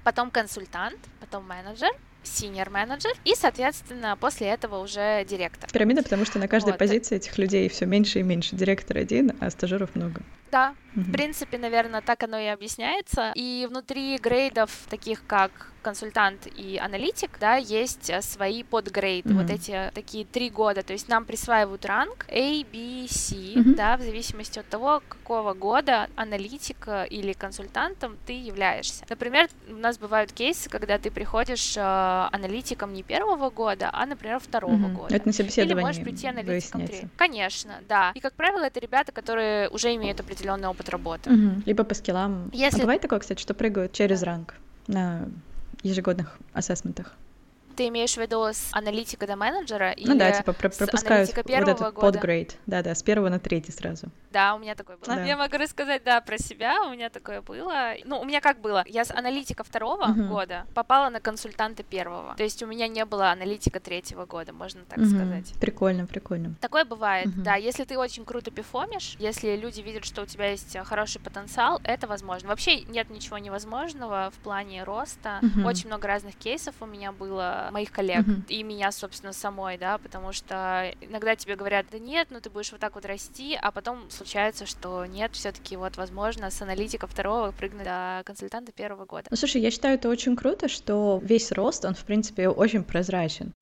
потом 0.04 0.30
консультант, 0.30 0.98
потом 1.20 1.46
менеджер, 1.46 1.90
senior 2.24 2.70
менеджер 2.70 3.12
и, 3.24 3.34
соответственно, 3.34 4.16
после 4.18 4.48
этого 4.48 4.78
уже 4.78 5.24
директор. 5.28 5.70
Пирамида, 5.70 6.02
потому 6.02 6.24
что 6.24 6.38
на 6.38 6.48
каждой 6.48 6.70
вот. 6.70 6.78
позиции 6.78 7.16
этих 7.16 7.36
людей 7.38 7.68
все 7.68 7.86
меньше 7.86 8.20
и 8.20 8.22
меньше. 8.22 8.56
Директор 8.56 8.98
один, 8.98 9.32
а 9.40 9.50
стажеров 9.50 9.94
много. 9.94 10.22
Да, 10.50 10.74
в 10.94 11.12
принципе, 11.12 11.58
наверное, 11.58 12.00
так 12.00 12.22
оно 12.22 12.38
и 12.38 12.46
объясняется. 12.46 13.32
И 13.34 13.66
внутри 13.68 14.18
грейдов, 14.18 14.70
таких 14.88 15.24
как 15.26 15.68
консультант 15.82 16.46
и 16.58 16.76
аналитик, 16.76 17.38
да, 17.40 17.56
есть 17.56 18.10
э, 18.10 18.20
свои 18.20 18.62
подгрейды, 18.62 19.30
mm-hmm. 19.30 19.42
вот 19.42 19.50
эти 19.50 19.90
такие 19.94 20.26
три 20.26 20.50
года, 20.50 20.82
то 20.82 20.92
есть 20.92 21.08
нам 21.08 21.24
присваивают 21.24 21.86
ранг 21.86 22.26
A, 22.28 22.62
B, 22.70 23.06
C, 23.08 23.34
mm-hmm. 23.34 23.74
да, 23.76 23.96
в 23.96 24.02
зависимости 24.02 24.58
от 24.58 24.68
того, 24.68 25.02
какого 25.08 25.54
года 25.54 26.10
аналитик 26.16 26.86
или 27.08 27.32
консультантом 27.32 28.18
ты 28.26 28.34
являешься. 28.34 29.06
Например, 29.08 29.48
у 29.70 29.76
нас 29.76 29.96
бывают 29.96 30.32
кейсы, 30.32 30.68
когда 30.68 30.98
ты 30.98 31.10
приходишь 31.10 31.78
э, 31.78 31.80
аналитиком 31.80 32.92
не 32.92 33.02
первого 33.02 33.48
года, 33.48 33.88
а, 33.90 34.04
например, 34.04 34.38
второго 34.38 34.74
mm-hmm. 34.74 34.92
года. 34.92 35.16
Это 35.16 35.28
на 35.28 35.32
собеседовании 35.32 35.72
Или 35.72 35.80
можешь 35.80 36.02
прийти 36.02 36.26
аналитиком 36.26 36.86
три. 36.86 37.04
Конечно, 37.16 37.76
да. 37.88 38.12
И, 38.14 38.20
как 38.20 38.34
правило, 38.34 38.64
это 38.64 38.80
ребята, 38.80 39.12
которые 39.12 39.70
уже 39.70 39.94
имеют 39.94 40.20
определенный 40.20 40.39
опыт 40.70 40.88
работы. 40.88 41.30
Mm-hmm. 41.30 41.62
Либо 41.66 41.84
по 41.84 41.94
скиллам. 41.94 42.50
Если... 42.52 42.78
А 42.78 42.82
бывает 42.82 43.02
такое, 43.02 43.18
кстати, 43.18 43.40
что 43.40 43.54
прыгают 43.54 43.92
через 43.92 44.22
ранг 44.22 44.54
на 44.86 45.28
ежегодных 45.82 46.38
ассессментах. 46.52 47.14
Ты 47.80 47.88
имеешь 47.88 48.12
в 48.12 48.18
виду 48.18 48.44
с 48.44 48.68
аналитика 48.72 49.26
до 49.26 49.36
менеджера? 49.36 49.94
Ну 49.96 50.14
да, 50.14 50.32
типа 50.32 50.52
про 50.52 50.68
пропускают 50.68 51.34
вот 51.34 51.48
этот 51.48 51.94
подгрейд. 51.94 52.58
Да-да, 52.66 52.94
с 52.94 53.02
первого 53.02 53.30
на 53.30 53.38
третий 53.38 53.72
сразу. 53.72 54.08
Да, 54.30 54.54
у 54.54 54.58
меня 54.58 54.74
такое 54.74 54.98
было. 54.98 55.16
Да. 55.16 55.24
Я 55.24 55.38
могу 55.38 55.56
рассказать, 55.56 56.04
да, 56.04 56.20
про 56.20 56.36
себя. 56.36 56.82
У 56.84 56.90
меня 56.90 57.08
такое 57.08 57.40
было. 57.40 57.94
Ну, 58.04 58.20
у 58.20 58.24
меня 58.26 58.42
как 58.42 58.60
было? 58.60 58.84
Я 58.86 59.06
с 59.06 59.10
аналитика 59.10 59.64
второго 59.64 60.08
uh-huh. 60.08 60.28
года 60.28 60.66
попала 60.74 61.08
на 61.08 61.20
консультанта 61.20 61.82
первого. 61.82 62.34
То 62.36 62.42
есть 62.42 62.62
у 62.62 62.66
меня 62.66 62.86
не 62.86 63.02
было 63.06 63.30
аналитика 63.30 63.80
третьего 63.80 64.26
года, 64.26 64.52
можно 64.52 64.84
так 64.84 64.98
uh-huh. 64.98 65.16
сказать. 65.16 65.54
Прикольно, 65.58 66.06
прикольно. 66.06 66.54
Такое 66.60 66.84
бывает, 66.84 67.28
uh-huh. 67.28 67.42
да. 67.42 67.54
Если 67.56 67.84
ты 67.84 67.96
очень 67.96 68.26
круто 68.26 68.50
пифомишь, 68.50 69.16
если 69.18 69.56
люди 69.56 69.80
видят, 69.80 70.04
что 70.04 70.20
у 70.20 70.26
тебя 70.26 70.50
есть 70.50 70.76
хороший 70.84 71.20
потенциал, 71.20 71.80
это 71.82 72.06
возможно. 72.06 72.50
Вообще 72.50 72.82
нет 72.82 73.08
ничего 73.08 73.38
невозможного 73.38 74.30
в 74.32 74.38
плане 74.44 74.84
роста. 74.84 75.40
Uh-huh. 75.42 75.66
Очень 75.66 75.86
много 75.86 76.06
разных 76.06 76.36
кейсов 76.36 76.74
у 76.80 76.86
меня 76.86 77.10
было, 77.10 77.69
моих 77.70 77.90
коллег 77.92 78.26
uh-huh. 78.26 78.46
и 78.48 78.62
меня, 78.62 78.92
собственно, 78.92 79.32
самой, 79.32 79.78
да, 79.78 79.98
потому 79.98 80.32
что 80.32 80.92
иногда 81.00 81.36
тебе 81.36 81.56
говорят, 81.56 81.86
да 81.90 81.98
нет, 81.98 82.28
ну 82.30 82.40
ты 82.40 82.50
будешь 82.50 82.72
вот 82.72 82.80
так 82.80 82.94
вот 82.94 83.04
расти, 83.04 83.58
а 83.60 83.70
потом 83.70 84.10
случается, 84.10 84.66
что 84.66 85.06
нет, 85.06 85.32
все-таки 85.34 85.76
вот 85.76 85.96
возможно 85.96 86.50
с 86.50 86.62
аналитика 86.62 87.06
второго 87.06 87.52
прыгнуть 87.52 87.84
до 87.84 88.22
консультанта 88.24 88.72
первого 88.72 89.04
года. 89.04 89.28
Ну 89.30 89.36
слушай, 89.36 89.60
я 89.60 89.70
считаю 89.70 89.94
это 89.94 90.08
очень 90.08 90.36
круто, 90.36 90.68
что 90.68 91.20
весь 91.22 91.52
рост, 91.52 91.84
он 91.84 91.94
в 91.94 92.04
принципе 92.04 92.48
очень 92.48 92.84
прозрачен. 92.84 93.52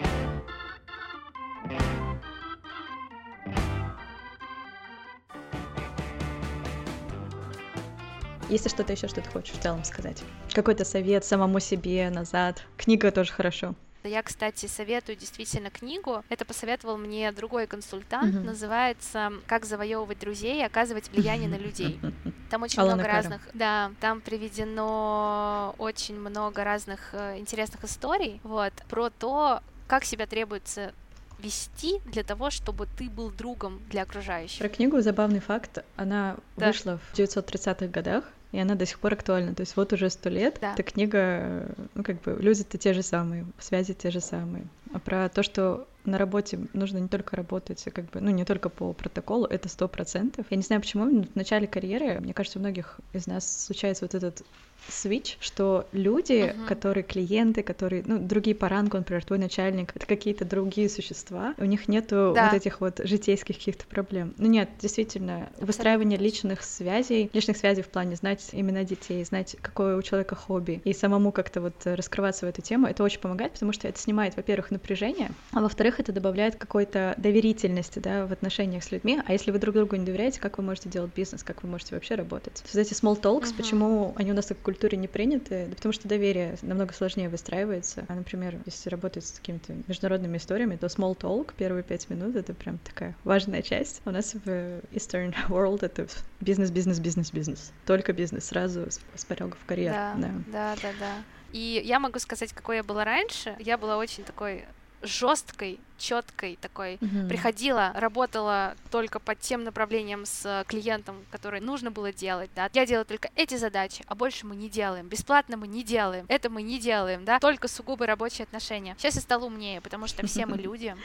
Если 8.51 8.71
что-то 8.71 8.95
еще, 8.95 9.09
что 9.09 9.21
ты 9.21 9.29
хочешь 9.29 9.55
в 9.55 9.61
целом 9.61 9.85
сказать. 9.85 10.23
Какой-то 10.55 10.87
совет 10.87 11.23
самому 11.23 11.61
себе 11.61 12.09
назад. 12.09 12.63
Книга 12.79 13.11
тоже 13.11 13.31
хорошо. 13.31 13.75
Я, 14.09 14.23
кстати, 14.23 14.67
советую 14.67 15.17
действительно 15.17 15.71
книгу. 15.71 16.25
Это 16.29 16.45
посоветовал 16.45 16.97
мне 16.97 17.31
другой 17.33 17.67
консультант. 17.67 18.35
Uh-huh. 18.35 18.45
Называется 18.45 19.33
«Как 19.47 19.65
завоевывать 19.65 20.19
друзей 20.19 20.61
и 20.61 20.65
оказывать 20.65 21.11
влияние 21.11 21.49
на 21.49 21.57
людей». 21.57 22.01
Там 22.51 22.63
очень 22.63 22.81
Алана 22.81 22.97
много 22.97 23.09
разных... 23.09 23.43
Да, 23.53 23.93
там 24.01 24.23
приведено 24.23 25.75
очень 25.77 26.19
много 26.19 26.65
разных 26.65 27.11
э, 27.13 27.39
интересных 27.39 27.85
историй. 27.85 28.41
Вот, 28.43 28.73
про 28.89 29.11
то, 29.11 29.61
как 29.87 30.05
себя 30.05 30.27
требуется 30.27 30.95
вести 31.39 32.01
для 32.07 32.23
того, 32.23 32.51
чтобы 32.51 32.87
ты 32.97 33.09
был 33.09 33.31
другом 33.31 33.81
для 33.91 34.03
окружающих. 34.03 34.59
Про 34.59 34.69
книгу 34.69 35.01
забавный 35.01 35.41
факт. 35.41 35.85
Она 35.97 36.37
да. 36.57 36.69
вышла 36.69 36.99
в 36.99 37.19
930-х 37.19 37.87
годах, 37.87 38.25
и 38.53 38.59
она 38.59 38.75
до 38.75 38.87
сих 38.87 38.99
пор 38.99 39.13
актуальна. 39.15 39.55
То 39.55 39.63
есть 39.63 39.77
вот 39.77 39.93
уже 39.93 40.11
сто 40.11 40.29
лет 40.29 40.59
да. 40.61 40.73
эта 40.73 40.83
книга, 40.83 41.69
ну 41.95 42.03
как 42.03 42.21
бы 42.23 42.37
люди-то 42.41 42.79
те 42.79 42.93
же 42.93 43.03
самые, 43.03 43.47
связи 43.59 43.95
те 43.95 44.11
же 44.11 44.21
самые. 44.21 44.65
А 44.93 44.99
про 44.99 45.29
то, 45.29 45.43
что 45.43 45.87
на 46.05 46.17
работе 46.17 46.59
нужно 46.73 46.99
не 46.99 47.09
только 47.09 47.37
работать, 47.37 47.87
а 47.87 47.91
как 47.91 48.11
бы, 48.11 48.21
ну 48.21 48.31
не 48.31 48.45
только 48.45 48.71
по 48.71 48.93
протоколу, 48.95 49.47
это 49.47 49.69
сто 49.69 49.89
процентов. 49.89 50.47
Я 50.49 50.57
не 50.57 50.63
знаю 50.63 50.81
почему, 50.81 51.05
но 51.05 51.23
в 51.25 51.37
начале 51.37 51.67
карьеры, 51.67 52.21
мне 52.21 52.33
кажется, 52.33 52.59
у 52.59 52.63
многих 52.63 52.99
из 53.13 53.27
нас 53.27 53.67
случается 53.67 54.05
вот 54.05 54.15
этот 54.15 54.43
switch, 54.89 55.37
что 55.41 55.87
люди, 55.93 56.33
uh-huh. 56.33 56.67
которые 56.67 57.05
клиенты, 57.05 57.63
которые, 57.63 58.03
ну, 58.07 58.19
другие 58.19 58.57
по 58.57 58.69
рангу, 58.69 58.97
например, 58.97 59.25
твой 59.25 59.39
начальник, 59.39 59.95
это 59.95 60.07
какие-то 60.07 60.45
другие 60.45 60.89
существа, 60.89 61.55
у 61.59 61.65
них 61.65 61.89
нету 61.89 62.33
да. 62.35 62.47
вот 62.47 62.55
этих 62.55 62.81
вот 62.81 63.01
житейских 63.05 63.57
каких-то 63.57 63.87
проблем. 63.87 64.35
Ну 64.39 64.47
нет, 64.47 64.71
действительно, 64.81 65.43
Абсолютно. 65.43 65.67
выстраивание 65.67 66.19
личных 66.19 66.63
связей, 66.63 67.31
личных 67.33 67.57
связей 67.57 67.83
в 67.83 67.89
плане 67.89 68.17
знать 68.17 68.49
имена 68.53 68.85
детей, 68.85 69.25
знать, 69.25 69.57
какое 69.61 69.97
у 69.97 70.03
человека 70.03 70.35
хобби, 70.35 70.81
и 70.85 70.93
самому 70.93 71.33
как-то 71.33 71.61
вот 71.61 71.75
раскрываться 71.85 72.47
в 72.47 72.49
эту 72.49 72.63
тему, 72.63 72.87
это 72.87 73.03
очень 73.03 73.21
помогает, 73.21 73.53
потому 73.53 73.73
что 73.73 73.89
это 73.89 73.99
снимает, 73.99 74.37
во-первых, 74.37 74.71
напряжение, 74.71 75.31
а 75.53 75.61
во-вторых, 75.61 76.01
это 76.01 76.13
добавляет 76.13 76.57
какой-то 76.57 77.15
доверительности, 77.19 77.99
да, 77.99 78.27
в 78.27 78.33
отношениях 78.33 78.85
с 78.85 78.93
людьми, 78.93 79.21
а 79.27 79.33
если 79.33 79.51
вы 79.51 79.59
друг 79.59 79.75
другу 79.75 79.97
не 79.97 80.05
доверяете, 80.05 80.41
как 80.41 80.59
вы 80.59 80.65
можете 80.65 80.89
делать 80.89 81.11
бизнес, 81.15 81.43
как 81.43 81.63
вы 81.63 81.69
можете 81.69 81.95
вообще 81.95 82.15
работать? 82.15 82.55
То 82.55 82.79
есть 82.79 82.93
эти 82.93 83.01
small 83.01 83.21
talks, 83.21 83.45
uh-huh. 83.45 83.57
почему 83.57 84.15
они 84.17 84.33
у 84.33 84.35
нас 84.35 84.47
так 84.47 84.59
культуре 84.69 84.99
не 84.99 85.09
приняты, 85.09 85.65
да 85.71 85.77
потому 85.77 85.95
что 85.95 86.09
доверие 86.09 86.59
намного 86.61 86.93
сложнее 86.93 87.31
выстраивается. 87.31 88.05
А, 88.07 88.15
например, 88.15 88.59
если 88.67 88.91
работать 88.91 89.25
с 89.25 89.39
какими-то 89.39 89.73
международными 89.87 90.37
историями, 90.37 90.77
то 90.77 90.89
small 90.89 91.17
talk 91.17 91.55
первые 91.57 91.83
пять 91.83 92.11
минут— 92.11 92.37
это 92.37 92.53
прям 92.53 92.77
такая 92.77 93.17
важная 93.25 93.63
часть. 93.63 94.03
У 94.05 94.11
нас 94.11 94.35
в 94.35 94.47
Eastern 94.93 95.35
World 95.49 95.79
это 95.81 96.07
бизнес, 96.41 96.71
бизнес, 96.71 97.01
бизнес, 97.01 97.33
бизнес. 97.33 97.73
Только 97.87 98.13
бизнес, 98.13 98.45
сразу 98.45 98.89
с 98.91 99.25
порога 99.25 99.57
в 99.57 99.65
карьеру. 99.65 99.95
Да, 99.95 100.15
да, 100.19 100.31
да, 100.53 100.77
да, 100.83 100.89
да. 101.01 101.13
И 101.53 101.81
я 101.83 101.99
могу 101.99 102.19
сказать, 102.19 102.53
какой 102.53 102.77
я 102.77 102.83
была 102.83 103.05
раньше. 103.07 103.57
Я 103.61 103.79
была 103.79 103.97
очень 103.97 104.23
такой 104.23 104.67
жесткой 105.01 105.81
четкой 105.99 106.59
такой. 106.61 106.95
Mm-hmm. 106.95 107.29
Приходила, 107.29 107.93
работала 107.95 108.77
только 108.91 109.19
по 109.19 109.35
тем 109.35 109.65
направлениям 109.65 110.25
с 110.25 110.65
клиентом, 110.69 111.17
которые 111.31 111.61
нужно 111.61 111.91
было 111.91 112.13
делать, 112.13 112.51
да. 112.55 112.71
Я 112.73 112.87
делаю 112.87 113.05
только 113.05 113.31
эти 113.35 113.57
задачи, 113.57 114.05
а 114.07 114.15
больше 114.15 114.47
мы 114.47 114.57
не 114.57 114.69
делаем. 114.69 115.09
Бесплатно 115.09 115.57
мы 115.57 115.67
не 115.67 115.83
делаем. 115.83 116.25
Это 116.29 116.51
мы 116.51 116.63
не 116.63 116.79
делаем, 116.79 117.25
да. 117.25 117.39
Только 117.41 117.69
сугубо 117.69 118.07
рабочие 118.07 118.45
отношения. 118.45 118.95
Сейчас 118.99 119.17
я 119.17 119.21
стала 119.21 119.45
умнее, 119.45 119.81
потому 119.81 120.07
что 120.07 120.27
все 120.27 120.47
мы 120.47 120.57
люди. 120.59 120.97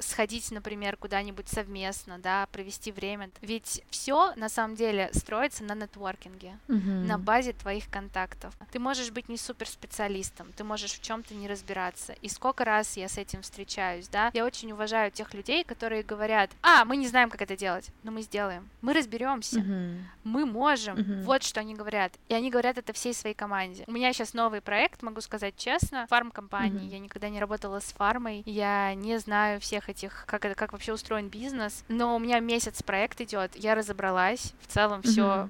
Сходить, 0.00 0.50
например, 0.50 0.96
куда-нибудь 0.96 1.48
совместно, 1.48 2.18
да, 2.18 2.46
провести 2.52 2.92
время. 2.92 3.30
Ведь 3.40 3.82
все 3.90 4.34
на 4.36 4.48
самом 4.48 4.76
деле 4.76 5.10
строится 5.12 5.64
на 5.64 5.74
нетворкинге, 5.74 6.58
mm-hmm. 6.68 7.06
на 7.06 7.18
базе 7.18 7.52
твоих 7.52 7.88
контактов. 7.88 8.54
Ты 8.70 8.78
можешь 8.78 9.10
быть 9.10 9.28
не 9.28 9.36
суперспециалистом, 9.36 10.52
ты 10.52 10.64
можешь 10.64 10.92
в 10.92 11.02
чем-то 11.02 11.34
не 11.34 11.48
разбираться. 11.48 12.12
И 12.14 12.28
сколько 12.28 12.64
раз 12.64 12.96
я 12.96 13.08
с 13.08 13.18
этим 13.18 13.42
встречаюсь, 13.42 14.08
да? 14.08 14.30
Я 14.34 14.41
очень 14.44 14.72
уважаю 14.72 15.10
тех 15.10 15.34
людей, 15.34 15.64
которые 15.64 16.02
говорят: 16.02 16.50
"А, 16.62 16.84
мы 16.84 16.96
не 16.96 17.06
знаем, 17.08 17.30
как 17.30 17.42
это 17.42 17.56
делать, 17.56 17.90
но 18.02 18.10
мы 18.10 18.22
сделаем, 18.22 18.68
мы 18.80 18.92
разберемся, 18.92 19.60
mm-hmm. 19.60 20.00
мы 20.24 20.46
можем". 20.46 20.96
Mm-hmm. 20.96 21.22
Вот 21.22 21.42
что 21.42 21.60
они 21.60 21.74
говорят, 21.74 22.12
и 22.28 22.34
они 22.34 22.50
говорят 22.50 22.78
это 22.78 22.92
всей 22.92 23.14
своей 23.14 23.34
команде. 23.34 23.84
У 23.86 23.92
меня 23.92 24.12
сейчас 24.12 24.34
новый 24.34 24.60
проект, 24.60 25.02
могу 25.02 25.20
сказать 25.20 25.54
честно, 25.56 26.06
фарм-компании. 26.08 26.82
Mm-hmm. 26.82 26.92
Я 26.92 26.98
никогда 26.98 27.28
не 27.28 27.40
работала 27.40 27.80
с 27.80 27.92
фармой, 27.92 28.42
я 28.46 28.94
не 28.94 29.18
знаю 29.18 29.60
всех 29.60 29.88
этих, 29.88 30.24
как 30.26 30.44
это, 30.44 30.54
как 30.54 30.72
вообще 30.72 30.92
устроен 30.92 31.28
бизнес, 31.28 31.84
но 31.88 32.16
у 32.16 32.18
меня 32.18 32.40
месяц 32.40 32.82
проект 32.82 33.20
идет, 33.20 33.56
я 33.56 33.74
разобралась, 33.74 34.52
в 34.60 34.72
целом 34.72 35.02
все 35.02 35.22
mm-hmm 35.22 35.48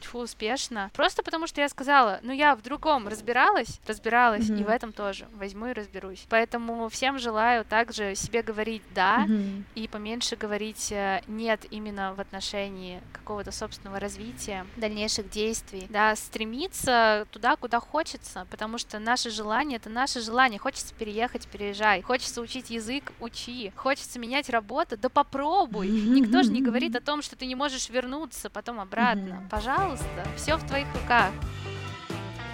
тьфу 0.00 0.18
успешно. 0.18 0.90
Просто 0.94 1.22
потому, 1.22 1.46
что 1.46 1.60
я 1.60 1.68
сказала, 1.68 2.20
ну 2.22 2.32
я 2.32 2.54
в 2.54 2.62
другом 2.62 3.08
разбиралась, 3.08 3.80
разбиралась, 3.86 4.48
mm-hmm. 4.48 4.60
и 4.60 4.64
в 4.64 4.68
этом 4.68 4.92
тоже 4.92 5.26
возьму 5.34 5.66
и 5.66 5.72
разберусь. 5.72 6.24
Поэтому 6.28 6.88
всем 6.88 7.18
желаю 7.18 7.64
также 7.64 8.14
себе 8.14 8.42
говорить 8.42 8.82
«да» 8.94 9.26
mm-hmm. 9.26 9.64
и 9.74 9.88
поменьше 9.88 10.36
говорить 10.36 10.90
э, 10.92 11.22
«нет» 11.26 11.66
именно 11.70 12.14
в 12.14 12.20
отношении 12.20 13.00
какого-то 13.12 13.52
собственного 13.52 14.00
развития, 14.00 14.66
дальнейших 14.76 15.30
действий. 15.30 15.86
Да, 15.90 16.16
стремиться 16.16 17.26
туда, 17.30 17.56
куда 17.56 17.80
хочется, 17.80 18.46
потому 18.50 18.78
что 18.78 18.98
наше 18.98 19.30
желание— 19.30 19.76
это 19.78 19.90
наше 19.90 20.20
желание. 20.20 20.58
Хочется 20.58 20.94
переехать— 20.94 21.46
переезжай. 21.48 22.02
Хочется 22.02 22.40
учить 22.40 22.70
язык— 22.70 23.12
учи. 23.20 23.72
Хочется 23.76 24.18
менять 24.18 24.48
работу— 24.50 24.96
да 25.00 25.08
попробуй. 25.08 25.88
Никто 25.88 26.42
же 26.42 26.50
не 26.50 26.62
говорит 26.62 26.96
о 26.96 27.00
том, 27.00 27.22
что 27.22 27.36
ты 27.36 27.46
не 27.46 27.54
можешь 27.54 27.88
вернуться 27.88 28.50
потом 28.50 28.80
обратно. 28.80 29.46
Пожалуйста, 29.50 29.81
пожалуйста, 29.82 30.06
все 30.36 30.56
в 30.56 30.62
твоих 30.66 30.86
руках. 30.94 31.30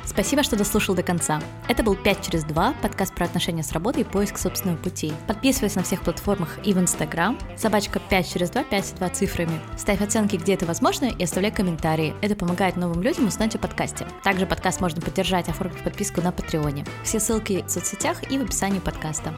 Спасибо, 0.04 0.42
что 0.42 0.56
дослушал 0.56 0.94
до 0.94 1.02
конца. 1.02 1.40
Это 1.68 1.82
был 1.82 1.94
5 1.94 2.24
через 2.24 2.44
2, 2.44 2.74
подкаст 2.80 3.14
про 3.14 3.26
отношения 3.26 3.62
с 3.62 3.72
работой 3.72 4.00
и 4.00 4.04
поиск 4.04 4.38
собственного 4.38 4.78
пути. 4.78 5.12
Подписывайся 5.26 5.78
на 5.78 5.84
всех 5.84 6.00
платформах 6.00 6.58
и 6.64 6.72
в 6.72 6.78
Инстаграм, 6.78 7.38
собачка 7.56 8.00
5 8.00 8.32
через 8.32 8.50
2, 8.50 8.64
5 8.64 8.94
2 8.96 9.08
цифрами. 9.10 9.60
Ставь 9.76 10.00
оценки, 10.00 10.36
где 10.36 10.54
это 10.54 10.64
возможно, 10.64 11.04
и 11.04 11.22
оставляй 11.22 11.52
комментарии. 11.52 12.14
Это 12.22 12.34
помогает 12.36 12.76
новым 12.76 13.02
людям 13.02 13.26
узнать 13.26 13.54
о 13.54 13.58
подкасте. 13.58 14.06
Также 14.24 14.46
подкаст 14.46 14.80
можно 14.80 15.02
поддержать, 15.02 15.48
оформив 15.50 15.82
подписку 15.82 16.22
на 16.22 16.32
Патреоне. 16.32 16.86
Все 17.04 17.20
ссылки 17.20 17.62
в 17.66 17.70
соцсетях 17.70 18.30
и 18.30 18.38
в 18.38 18.42
описании 18.42 18.80
подкаста. 18.80 19.34